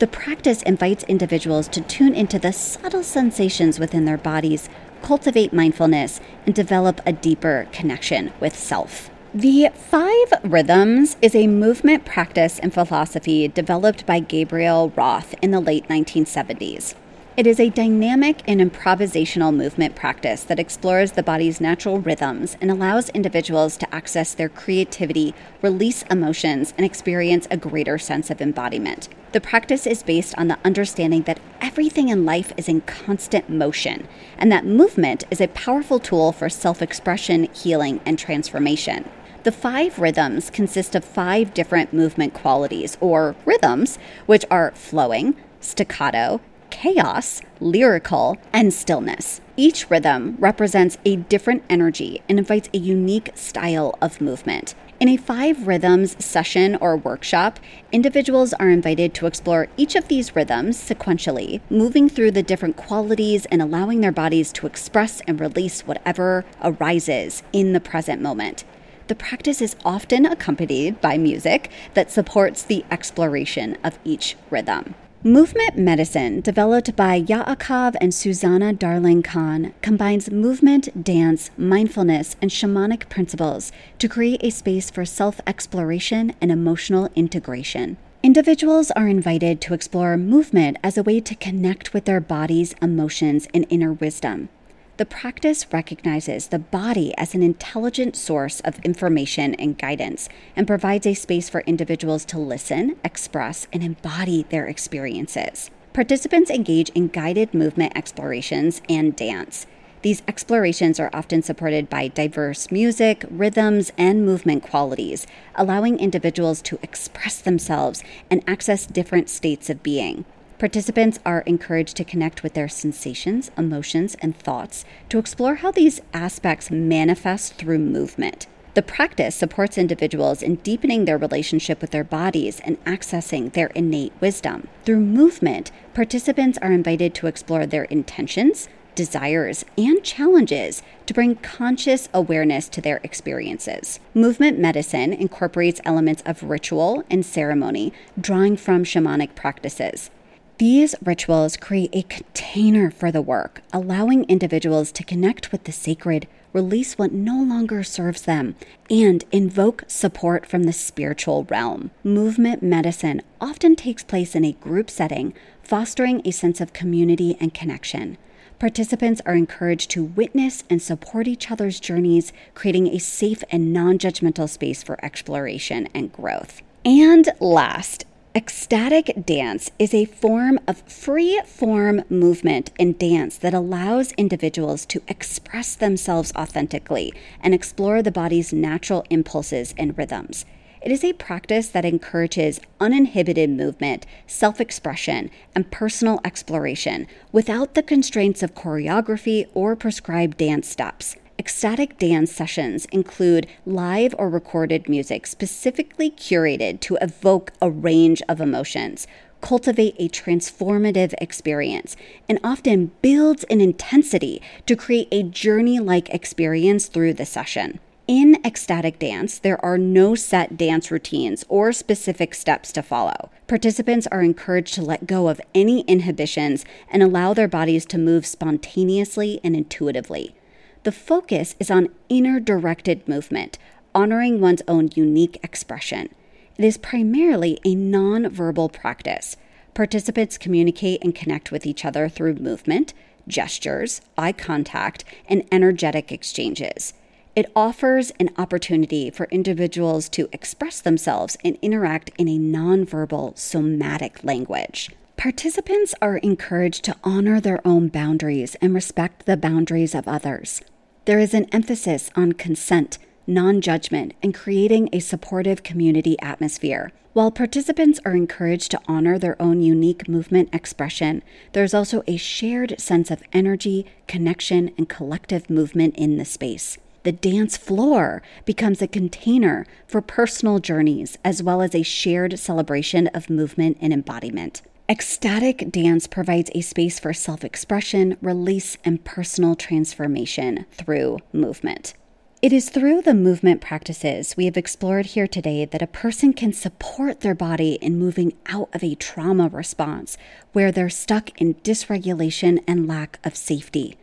The 0.00 0.08
practice 0.08 0.60
invites 0.62 1.04
individuals 1.04 1.68
to 1.68 1.80
tune 1.80 2.14
into 2.14 2.40
the 2.40 2.52
subtle 2.52 3.04
sensations 3.04 3.78
within 3.78 4.06
their 4.06 4.18
bodies 4.18 4.68
cultivate 5.04 5.52
mindfulness, 5.52 6.20
and 6.46 6.54
develop 6.54 7.00
a 7.04 7.12
deeper 7.12 7.68
connection 7.72 8.32
with 8.40 8.58
self. 8.58 9.10
The 9.34 9.68
Five 9.74 10.32
Rhythms 10.42 11.16
is 11.20 11.34
a 11.34 11.46
movement 11.46 12.06
practice 12.06 12.58
and 12.58 12.72
philosophy 12.72 13.46
developed 13.48 14.06
by 14.06 14.20
Gabrielle 14.20 14.90
Roth 14.90 15.34
in 15.42 15.50
the 15.50 15.60
late 15.60 15.88
1970s. 15.88 16.94
It 17.36 17.48
is 17.48 17.58
a 17.58 17.68
dynamic 17.68 18.42
and 18.46 18.60
improvisational 18.60 19.52
movement 19.52 19.96
practice 19.96 20.44
that 20.44 20.60
explores 20.60 21.12
the 21.12 21.22
body's 21.24 21.60
natural 21.60 21.98
rhythms 21.98 22.56
and 22.60 22.70
allows 22.70 23.08
individuals 23.08 23.76
to 23.78 23.92
access 23.92 24.34
their 24.34 24.48
creativity, 24.48 25.34
release 25.60 26.04
emotions, 26.04 26.72
and 26.76 26.86
experience 26.86 27.48
a 27.50 27.56
greater 27.56 27.98
sense 27.98 28.30
of 28.30 28.40
embodiment. 28.40 29.08
The 29.32 29.40
practice 29.40 29.84
is 29.84 30.04
based 30.04 30.36
on 30.38 30.46
the 30.46 30.60
understanding 30.64 31.22
that 31.22 31.40
everything 31.60 32.08
in 32.08 32.24
life 32.24 32.52
is 32.56 32.68
in 32.68 32.82
constant 32.82 33.48
motion, 33.48 34.06
and 34.38 34.52
that 34.52 34.64
movement 34.64 35.24
is 35.28 35.40
a 35.40 35.48
powerful 35.48 35.98
tool 35.98 36.30
for 36.30 36.48
self 36.48 36.80
expression, 36.80 37.48
healing, 37.52 38.00
and 38.06 38.16
transformation. 38.16 39.10
The 39.42 39.50
five 39.50 39.98
rhythms 39.98 40.50
consist 40.50 40.94
of 40.94 41.04
five 41.04 41.52
different 41.52 41.92
movement 41.92 42.32
qualities, 42.32 42.96
or 43.00 43.34
rhythms, 43.44 43.98
which 44.26 44.44
are 44.52 44.70
flowing, 44.76 45.34
staccato, 45.58 46.40
chaos, 46.74 47.40
lyrical, 47.60 48.36
and 48.52 48.74
stillness. 48.74 49.40
Each 49.56 49.88
rhythm 49.88 50.36
represents 50.40 50.98
a 51.04 51.14
different 51.14 51.62
energy 51.70 52.20
and 52.28 52.36
invites 52.36 52.68
a 52.74 52.78
unique 52.78 53.30
style 53.36 53.96
of 54.02 54.20
movement. 54.20 54.74
In 54.98 55.08
a 55.08 55.16
five 55.16 55.68
rhythms 55.68 56.16
session 56.22 56.76
or 56.80 56.96
workshop, 56.96 57.60
individuals 57.92 58.52
are 58.54 58.68
invited 58.68 59.14
to 59.14 59.26
explore 59.26 59.68
each 59.76 59.94
of 59.94 60.08
these 60.08 60.34
rhythms 60.34 60.76
sequentially, 60.76 61.60
moving 61.70 62.08
through 62.08 62.32
the 62.32 62.42
different 62.42 62.76
qualities 62.76 63.46
and 63.46 63.62
allowing 63.62 64.00
their 64.00 64.12
bodies 64.12 64.52
to 64.54 64.66
express 64.66 65.20
and 65.28 65.38
release 65.38 65.82
whatever 65.82 66.44
arises 66.60 67.44
in 67.52 67.72
the 67.72 67.80
present 67.80 68.20
moment. 68.20 68.64
The 69.06 69.14
practice 69.14 69.62
is 69.62 69.76
often 69.84 70.26
accompanied 70.26 71.00
by 71.00 71.18
music 71.18 71.70
that 71.94 72.10
supports 72.10 72.64
the 72.64 72.84
exploration 72.90 73.78
of 73.84 73.96
each 74.04 74.36
rhythm. 74.50 74.96
Movement 75.26 75.78
medicine, 75.78 76.42
developed 76.42 76.94
by 76.96 77.18
Yaakov 77.18 77.96
and 77.98 78.12
Susanna 78.12 78.74
Darling 78.74 79.22
Khan, 79.22 79.72
combines 79.80 80.30
movement, 80.30 81.02
dance, 81.02 81.50
mindfulness, 81.56 82.36
and 82.42 82.50
shamanic 82.50 83.08
principles 83.08 83.72
to 83.98 84.06
create 84.06 84.44
a 84.44 84.50
space 84.50 84.90
for 84.90 85.06
self 85.06 85.40
exploration 85.46 86.34
and 86.42 86.52
emotional 86.52 87.08
integration. 87.16 87.96
Individuals 88.22 88.90
are 88.90 89.08
invited 89.08 89.62
to 89.62 89.72
explore 89.72 90.18
movement 90.18 90.76
as 90.84 90.98
a 90.98 91.02
way 91.02 91.20
to 91.20 91.34
connect 91.34 91.94
with 91.94 92.04
their 92.04 92.20
body's 92.20 92.74
emotions 92.82 93.48
and 93.54 93.64
inner 93.70 93.94
wisdom. 93.94 94.50
The 94.96 95.06
practice 95.06 95.66
recognizes 95.72 96.46
the 96.46 96.60
body 96.60 97.12
as 97.18 97.34
an 97.34 97.42
intelligent 97.42 98.14
source 98.14 98.60
of 98.60 98.78
information 98.84 99.54
and 99.54 99.76
guidance 99.76 100.28
and 100.54 100.68
provides 100.68 101.04
a 101.04 101.14
space 101.14 101.48
for 101.48 101.62
individuals 101.62 102.24
to 102.26 102.38
listen, 102.38 102.94
express, 103.02 103.66
and 103.72 103.82
embody 103.82 104.44
their 104.50 104.68
experiences. 104.68 105.72
Participants 105.92 106.48
engage 106.48 106.90
in 106.90 107.08
guided 107.08 107.52
movement 107.52 107.92
explorations 107.96 108.82
and 108.88 109.16
dance. 109.16 109.66
These 110.02 110.22
explorations 110.28 111.00
are 111.00 111.10
often 111.12 111.42
supported 111.42 111.90
by 111.90 112.06
diverse 112.06 112.70
music, 112.70 113.24
rhythms, 113.28 113.90
and 113.98 114.24
movement 114.24 114.62
qualities, 114.62 115.26
allowing 115.56 115.98
individuals 115.98 116.62
to 116.62 116.78
express 116.82 117.40
themselves 117.40 118.04
and 118.30 118.44
access 118.46 118.86
different 118.86 119.28
states 119.28 119.68
of 119.68 119.82
being. 119.82 120.24
Participants 120.58 121.18
are 121.26 121.40
encouraged 121.40 121.96
to 121.96 122.04
connect 122.04 122.44
with 122.44 122.54
their 122.54 122.68
sensations, 122.68 123.50
emotions, 123.58 124.14
and 124.20 124.36
thoughts 124.36 124.84
to 125.08 125.18
explore 125.18 125.56
how 125.56 125.72
these 125.72 126.00
aspects 126.12 126.70
manifest 126.70 127.54
through 127.54 127.78
movement. 127.80 128.46
The 128.74 128.82
practice 128.82 129.34
supports 129.34 129.78
individuals 129.78 130.42
in 130.42 130.56
deepening 130.56 131.04
their 131.04 131.18
relationship 131.18 131.80
with 131.80 131.90
their 131.90 132.04
bodies 132.04 132.60
and 132.60 132.82
accessing 132.84 133.52
their 133.52 133.68
innate 133.68 134.12
wisdom. 134.20 134.68
Through 134.84 135.00
movement, 135.00 135.72
participants 135.92 136.58
are 136.62 136.72
invited 136.72 137.14
to 137.14 137.26
explore 137.26 137.66
their 137.66 137.84
intentions, 137.84 138.68
desires, 138.94 139.64
and 139.76 140.02
challenges 140.04 140.82
to 141.06 141.14
bring 141.14 141.36
conscious 141.36 142.08
awareness 142.14 142.68
to 142.68 142.80
their 142.80 143.00
experiences. 143.02 143.98
Movement 144.14 144.58
medicine 144.58 145.12
incorporates 145.12 145.80
elements 145.84 146.22
of 146.26 146.44
ritual 146.44 147.04
and 147.10 147.26
ceremony, 147.26 147.92
drawing 148.20 148.56
from 148.56 148.84
shamanic 148.84 149.34
practices. 149.34 150.10
These 150.58 150.94
rituals 151.04 151.56
create 151.56 151.90
a 151.92 152.02
container 152.02 152.88
for 152.88 153.10
the 153.10 153.20
work, 153.22 153.62
allowing 153.72 154.22
individuals 154.24 154.92
to 154.92 155.02
connect 155.02 155.50
with 155.50 155.64
the 155.64 155.72
sacred, 155.72 156.28
release 156.52 156.96
what 156.96 157.10
no 157.10 157.42
longer 157.42 157.82
serves 157.82 158.22
them, 158.22 158.54
and 158.88 159.24
invoke 159.32 159.82
support 159.88 160.46
from 160.46 160.62
the 160.62 160.72
spiritual 160.72 161.42
realm. 161.50 161.90
Movement 162.04 162.62
medicine 162.62 163.22
often 163.40 163.74
takes 163.74 164.04
place 164.04 164.36
in 164.36 164.44
a 164.44 164.52
group 164.52 164.90
setting, 164.90 165.34
fostering 165.60 166.22
a 166.24 166.30
sense 166.30 166.60
of 166.60 166.72
community 166.72 167.36
and 167.40 167.52
connection. 167.52 168.16
Participants 168.60 169.20
are 169.26 169.34
encouraged 169.34 169.90
to 169.90 170.04
witness 170.04 170.62
and 170.70 170.80
support 170.80 171.26
each 171.26 171.50
other's 171.50 171.80
journeys, 171.80 172.32
creating 172.54 172.86
a 172.86 173.00
safe 173.00 173.42
and 173.50 173.72
non 173.72 173.98
judgmental 173.98 174.48
space 174.48 174.84
for 174.84 175.04
exploration 175.04 175.88
and 175.92 176.12
growth. 176.12 176.62
And 176.84 177.28
last, 177.40 178.04
Ecstatic 178.36 179.24
dance 179.24 179.70
is 179.78 179.94
a 179.94 180.06
form 180.06 180.58
of 180.66 180.82
free 180.88 181.40
form 181.46 182.02
movement 182.08 182.72
and 182.80 182.98
dance 182.98 183.38
that 183.38 183.54
allows 183.54 184.10
individuals 184.14 184.84
to 184.86 185.00
express 185.06 185.76
themselves 185.76 186.32
authentically 186.34 187.14
and 187.40 187.54
explore 187.54 188.02
the 188.02 188.10
body's 188.10 188.52
natural 188.52 189.06
impulses 189.08 189.72
and 189.78 189.96
rhythms. 189.96 190.46
It 190.82 190.90
is 190.90 191.04
a 191.04 191.12
practice 191.12 191.68
that 191.68 191.84
encourages 191.84 192.58
uninhibited 192.80 193.50
movement, 193.50 194.04
self 194.26 194.60
expression, 194.60 195.30
and 195.54 195.70
personal 195.70 196.18
exploration 196.24 197.06
without 197.30 197.74
the 197.74 197.84
constraints 197.84 198.42
of 198.42 198.56
choreography 198.56 199.46
or 199.54 199.76
prescribed 199.76 200.38
dance 200.38 200.68
steps. 200.68 201.14
Ecstatic 201.36 201.98
dance 201.98 202.30
sessions 202.30 202.84
include 202.86 203.48
live 203.66 204.14
or 204.18 204.30
recorded 204.30 204.88
music 204.88 205.26
specifically 205.26 206.08
curated 206.08 206.78
to 206.78 206.96
evoke 207.00 207.50
a 207.60 207.68
range 207.68 208.22
of 208.28 208.40
emotions, 208.40 209.08
cultivate 209.40 209.96
a 209.98 210.08
transformative 210.08 211.12
experience, 211.20 211.96
and 212.28 212.38
often 212.44 212.92
builds 213.02 213.42
an 213.44 213.60
intensity 213.60 214.40
to 214.64 214.76
create 214.76 215.08
a 215.10 215.24
journey 215.24 215.80
like 215.80 216.08
experience 216.10 216.86
through 216.86 217.12
the 217.12 217.26
session. 217.26 217.80
In 218.06 218.38
ecstatic 218.44 219.00
dance, 219.00 219.38
there 219.40 219.62
are 219.64 219.78
no 219.78 220.14
set 220.14 220.56
dance 220.56 220.90
routines 220.92 221.44
or 221.48 221.72
specific 221.72 222.34
steps 222.34 222.70
to 222.72 222.82
follow. 222.82 223.30
Participants 223.48 224.06
are 224.12 224.22
encouraged 224.22 224.74
to 224.74 224.82
let 224.82 225.08
go 225.08 225.28
of 225.28 225.40
any 225.52 225.80
inhibitions 225.82 226.64
and 226.90 227.02
allow 227.02 227.34
their 227.34 227.48
bodies 227.48 227.84
to 227.86 227.98
move 227.98 228.24
spontaneously 228.24 229.40
and 229.42 229.56
intuitively. 229.56 230.36
The 230.84 230.92
focus 230.92 231.56
is 231.58 231.70
on 231.70 231.88
inner 232.10 232.38
directed 232.38 233.08
movement, 233.08 233.56
honoring 233.94 234.38
one's 234.38 234.60
own 234.68 234.90
unique 234.94 235.42
expression. 235.42 236.10
It 236.58 236.64
is 236.66 236.76
primarily 236.76 237.58
a 237.64 237.74
non-verbal 237.74 238.68
practice. 238.68 239.38
Participants 239.72 240.36
communicate 240.36 241.02
and 241.02 241.14
connect 241.14 241.50
with 241.50 241.64
each 241.64 241.86
other 241.86 242.10
through 242.10 242.34
movement, 242.34 242.92
gestures, 243.26 244.02
eye 244.18 244.32
contact, 244.32 245.04
and 245.26 245.48
energetic 245.50 246.12
exchanges. 246.12 246.92
It 247.34 247.50
offers 247.56 248.12
an 248.20 248.28
opportunity 248.36 249.08
for 249.08 249.24
individuals 249.30 250.10
to 250.10 250.28
express 250.32 250.82
themselves 250.82 251.38
and 251.42 251.56
interact 251.62 252.10
in 252.18 252.28
a 252.28 252.38
nonverbal 252.38 253.38
somatic 253.38 254.22
language. 254.22 254.90
Participants 255.16 255.94
are 256.02 256.18
encouraged 256.18 256.84
to 256.84 256.96
honor 257.02 257.40
their 257.40 257.66
own 257.66 257.88
boundaries 257.88 258.54
and 258.56 258.74
respect 258.74 259.24
the 259.24 259.38
boundaries 259.38 259.94
of 259.94 260.06
others. 260.06 260.60
There 261.06 261.18
is 261.18 261.34
an 261.34 261.46
emphasis 261.52 262.08
on 262.16 262.32
consent, 262.32 262.96
non 263.26 263.60
judgment, 263.60 264.14
and 264.22 264.32
creating 264.32 264.88
a 264.90 265.00
supportive 265.00 265.62
community 265.62 266.16
atmosphere. 266.22 266.92
While 267.12 267.30
participants 267.30 268.00
are 268.06 268.16
encouraged 268.16 268.70
to 268.70 268.80
honor 268.88 269.18
their 269.18 269.40
own 269.40 269.60
unique 269.60 270.08
movement 270.08 270.48
expression, 270.54 271.22
there's 271.52 271.74
also 271.74 272.02
a 272.06 272.16
shared 272.16 272.80
sense 272.80 273.10
of 273.10 273.22
energy, 273.34 273.84
connection, 274.08 274.72
and 274.78 274.88
collective 274.88 275.50
movement 275.50 275.94
in 275.96 276.16
the 276.16 276.24
space. 276.24 276.78
The 277.02 277.12
dance 277.12 277.58
floor 277.58 278.22
becomes 278.46 278.80
a 278.80 278.88
container 278.88 279.66
for 279.86 280.00
personal 280.00 280.58
journeys 280.58 281.18
as 281.22 281.42
well 281.42 281.60
as 281.60 281.74
a 281.74 281.82
shared 281.82 282.38
celebration 282.38 283.08
of 283.08 283.28
movement 283.28 283.76
and 283.78 283.92
embodiment. 283.92 284.62
Ecstatic 284.86 285.70
dance 285.70 286.06
provides 286.06 286.50
a 286.54 286.60
space 286.60 286.98
for 286.98 287.14
self 287.14 287.42
expression, 287.42 288.18
release, 288.20 288.76
and 288.84 289.02
personal 289.02 289.54
transformation 289.54 290.66
through 290.72 291.20
movement. 291.32 291.94
It 292.42 292.52
is 292.52 292.68
through 292.68 293.00
the 293.00 293.14
movement 293.14 293.62
practices 293.62 294.36
we 294.36 294.44
have 294.44 294.58
explored 294.58 295.06
here 295.06 295.26
today 295.26 295.64
that 295.64 295.80
a 295.80 295.86
person 295.86 296.34
can 296.34 296.52
support 296.52 297.20
their 297.20 297.34
body 297.34 297.78
in 297.80 297.98
moving 297.98 298.34
out 298.48 298.68
of 298.74 298.84
a 298.84 298.94
trauma 298.94 299.48
response 299.48 300.18
where 300.52 300.70
they're 300.70 300.90
stuck 300.90 301.30
in 301.40 301.54
dysregulation 301.54 302.62
and 302.68 302.86
lack 302.86 303.18
of 303.24 303.36
safety. 303.36 303.96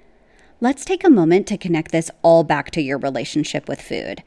Let's 0.60 0.84
take 0.84 1.04
a 1.04 1.12
moment 1.12 1.46
to 1.48 1.60
connect 1.60 1.92
this 1.92 2.10
all 2.24 2.44
back 2.44 2.72
to 2.72 2.82
your 2.82 2.98
relationship 2.98 3.68
with 3.68 3.80
food. 3.80 4.24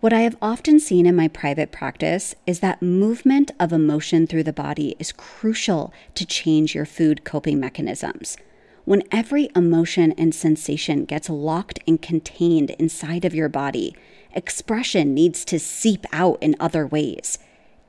What 0.00 0.14
I 0.14 0.20
have 0.20 0.38
often 0.40 0.80
seen 0.80 1.04
in 1.04 1.14
my 1.14 1.28
private 1.28 1.72
practice 1.72 2.34
is 2.46 2.60
that 2.60 2.80
movement 2.80 3.50
of 3.60 3.70
emotion 3.70 4.26
through 4.26 4.44
the 4.44 4.52
body 4.52 4.96
is 4.98 5.12
crucial 5.12 5.92
to 6.14 6.24
change 6.24 6.74
your 6.74 6.86
food 6.86 7.22
coping 7.22 7.60
mechanisms. 7.60 8.38
When 8.86 9.02
every 9.12 9.50
emotion 9.54 10.12
and 10.12 10.34
sensation 10.34 11.04
gets 11.04 11.28
locked 11.28 11.80
and 11.86 12.00
contained 12.00 12.70
inside 12.70 13.26
of 13.26 13.34
your 13.34 13.50
body, 13.50 13.94
expression 14.32 15.12
needs 15.12 15.44
to 15.44 15.58
seep 15.58 16.06
out 16.14 16.38
in 16.40 16.56
other 16.58 16.86
ways. 16.86 17.38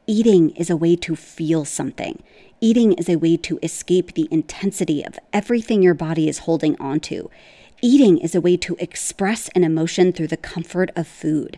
Eating 0.05 0.49
is 0.49 0.70
a 0.70 0.76
way 0.76 0.97
to 0.97 1.16
feel 1.16 1.64
something. 1.64 2.22
Eating 2.59 2.91
is 2.91 3.07
a 3.07 3.16
way 3.16 3.38
to 3.38 3.57
escape 3.64 4.16
the 4.16 4.28
intensity 4.30 5.01
of 5.01 5.18
everything 5.32 5.82
your 5.82 5.93
body 5.93 6.28
is 6.28 6.39
holding 6.39 6.78
onto. 6.78 7.30
Eating 7.82 8.18
is 8.18 8.36
a 8.36 8.41
way 8.41 8.57
to 8.57 8.76
express 8.80 9.47
an 9.55 9.64
emotion 9.64 10.12
through 10.12 10.28
the 10.28 10.36
comfort 10.36 10.91
of 10.97 11.07
food. 11.07 11.57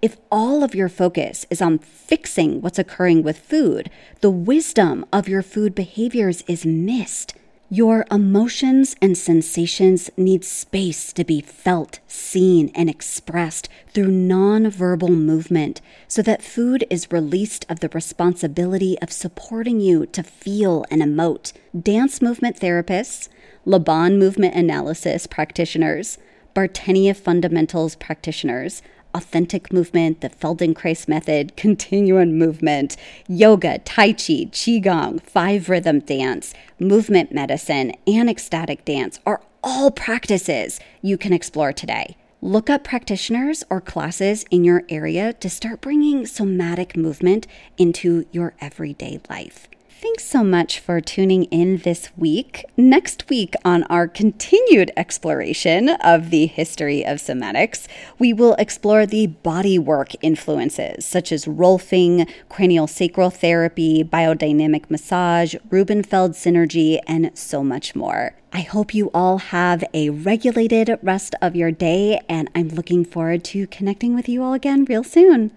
If 0.00 0.16
all 0.30 0.62
of 0.62 0.76
your 0.76 0.88
focus 0.88 1.44
is 1.50 1.60
on 1.60 1.78
fixing 1.78 2.60
what's 2.60 2.78
occurring 2.78 3.24
with 3.24 3.38
food, 3.38 3.90
the 4.20 4.30
wisdom 4.30 5.04
of 5.12 5.28
your 5.28 5.42
food 5.42 5.74
behaviors 5.74 6.42
is 6.42 6.64
missed. 6.64 7.34
Your 7.68 8.06
emotions 8.10 8.94
and 9.02 9.18
sensations 9.18 10.08
need 10.16 10.44
space 10.44 11.12
to 11.12 11.24
be 11.24 11.40
felt, 11.40 11.98
seen, 12.06 12.70
and 12.76 12.88
expressed 12.88 13.68
through 13.88 14.12
nonverbal 14.12 15.10
movement 15.10 15.80
so 16.06 16.22
that 16.22 16.42
food 16.42 16.86
is 16.88 17.10
released 17.10 17.66
of 17.68 17.80
the 17.80 17.90
responsibility 17.90 18.96
of 19.02 19.10
supporting 19.10 19.80
you 19.80 20.06
to 20.06 20.22
feel 20.22 20.84
and 20.92 21.02
emote. 21.02 21.52
Dance 21.78 22.22
movement 22.22 22.58
therapists, 22.60 23.28
Laban 23.64 24.16
movement 24.16 24.54
analysis 24.54 25.26
practitioners, 25.26 26.18
Bartenieff 26.54 27.16
fundamentals 27.16 27.96
practitioners, 27.96 28.80
authentic 29.14 29.72
movement, 29.72 30.20
the 30.20 30.28
Feldenkrais 30.28 31.08
method, 31.08 31.56
continuum 31.56 32.38
movement, 32.38 32.96
yoga, 33.26 33.78
Tai 33.78 34.12
Chi, 34.12 34.48
Qigong, 34.52 35.22
five 35.22 35.68
rhythm 35.68 36.00
dance, 36.00 36.54
movement 36.78 37.32
medicine, 37.32 37.92
and 38.06 38.28
ecstatic 38.28 38.84
dance 38.84 39.20
are 39.26 39.42
all 39.62 39.90
practices 39.90 40.80
you 41.02 41.18
can 41.18 41.32
explore 41.32 41.72
today. 41.72 42.16
Look 42.40 42.70
up 42.70 42.84
practitioners 42.84 43.64
or 43.68 43.80
classes 43.80 44.44
in 44.50 44.62
your 44.62 44.84
area 44.88 45.32
to 45.34 45.50
start 45.50 45.80
bringing 45.80 46.24
somatic 46.24 46.96
movement 46.96 47.48
into 47.76 48.26
your 48.30 48.54
everyday 48.60 49.20
life. 49.28 49.68
Thanks 50.00 50.26
so 50.26 50.44
much 50.44 50.78
for 50.78 51.00
tuning 51.00 51.44
in 51.46 51.78
this 51.78 52.10
week. 52.16 52.64
Next 52.76 53.28
week, 53.28 53.54
on 53.64 53.82
our 53.84 54.06
continued 54.06 54.92
exploration 54.96 55.88
of 55.88 56.30
the 56.30 56.46
history 56.46 57.04
of 57.04 57.18
somatics, 57.18 57.88
we 58.16 58.32
will 58.32 58.54
explore 58.60 59.06
the 59.06 59.26
bodywork 59.26 60.14
influences 60.22 61.04
such 61.04 61.32
as 61.32 61.46
Rolfing, 61.46 62.30
cranial 62.48 62.86
sacral 62.86 63.30
therapy, 63.30 64.04
biodynamic 64.04 64.88
massage, 64.88 65.56
Rubenfeld 65.68 66.34
synergy, 66.34 67.00
and 67.08 67.36
so 67.36 67.64
much 67.64 67.96
more. 67.96 68.36
I 68.52 68.60
hope 68.60 68.94
you 68.94 69.10
all 69.12 69.38
have 69.38 69.82
a 69.92 70.10
regulated 70.10 70.96
rest 71.02 71.34
of 71.42 71.56
your 71.56 71.72
day, 71.72 72.20
and 72.28 72.48
I'm 72.54 72.68
looking 72.68 73.04
forward 73.04 73.42
to 73.46 73.66
connecting 73.66 74.14
with 74.14 74.28
you 74.28 74.44
all 74.44 74.54
again 74.54 74.84
real 74.84 75.02
soon. 75.02 75.50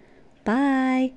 Bye. 0.43 1.13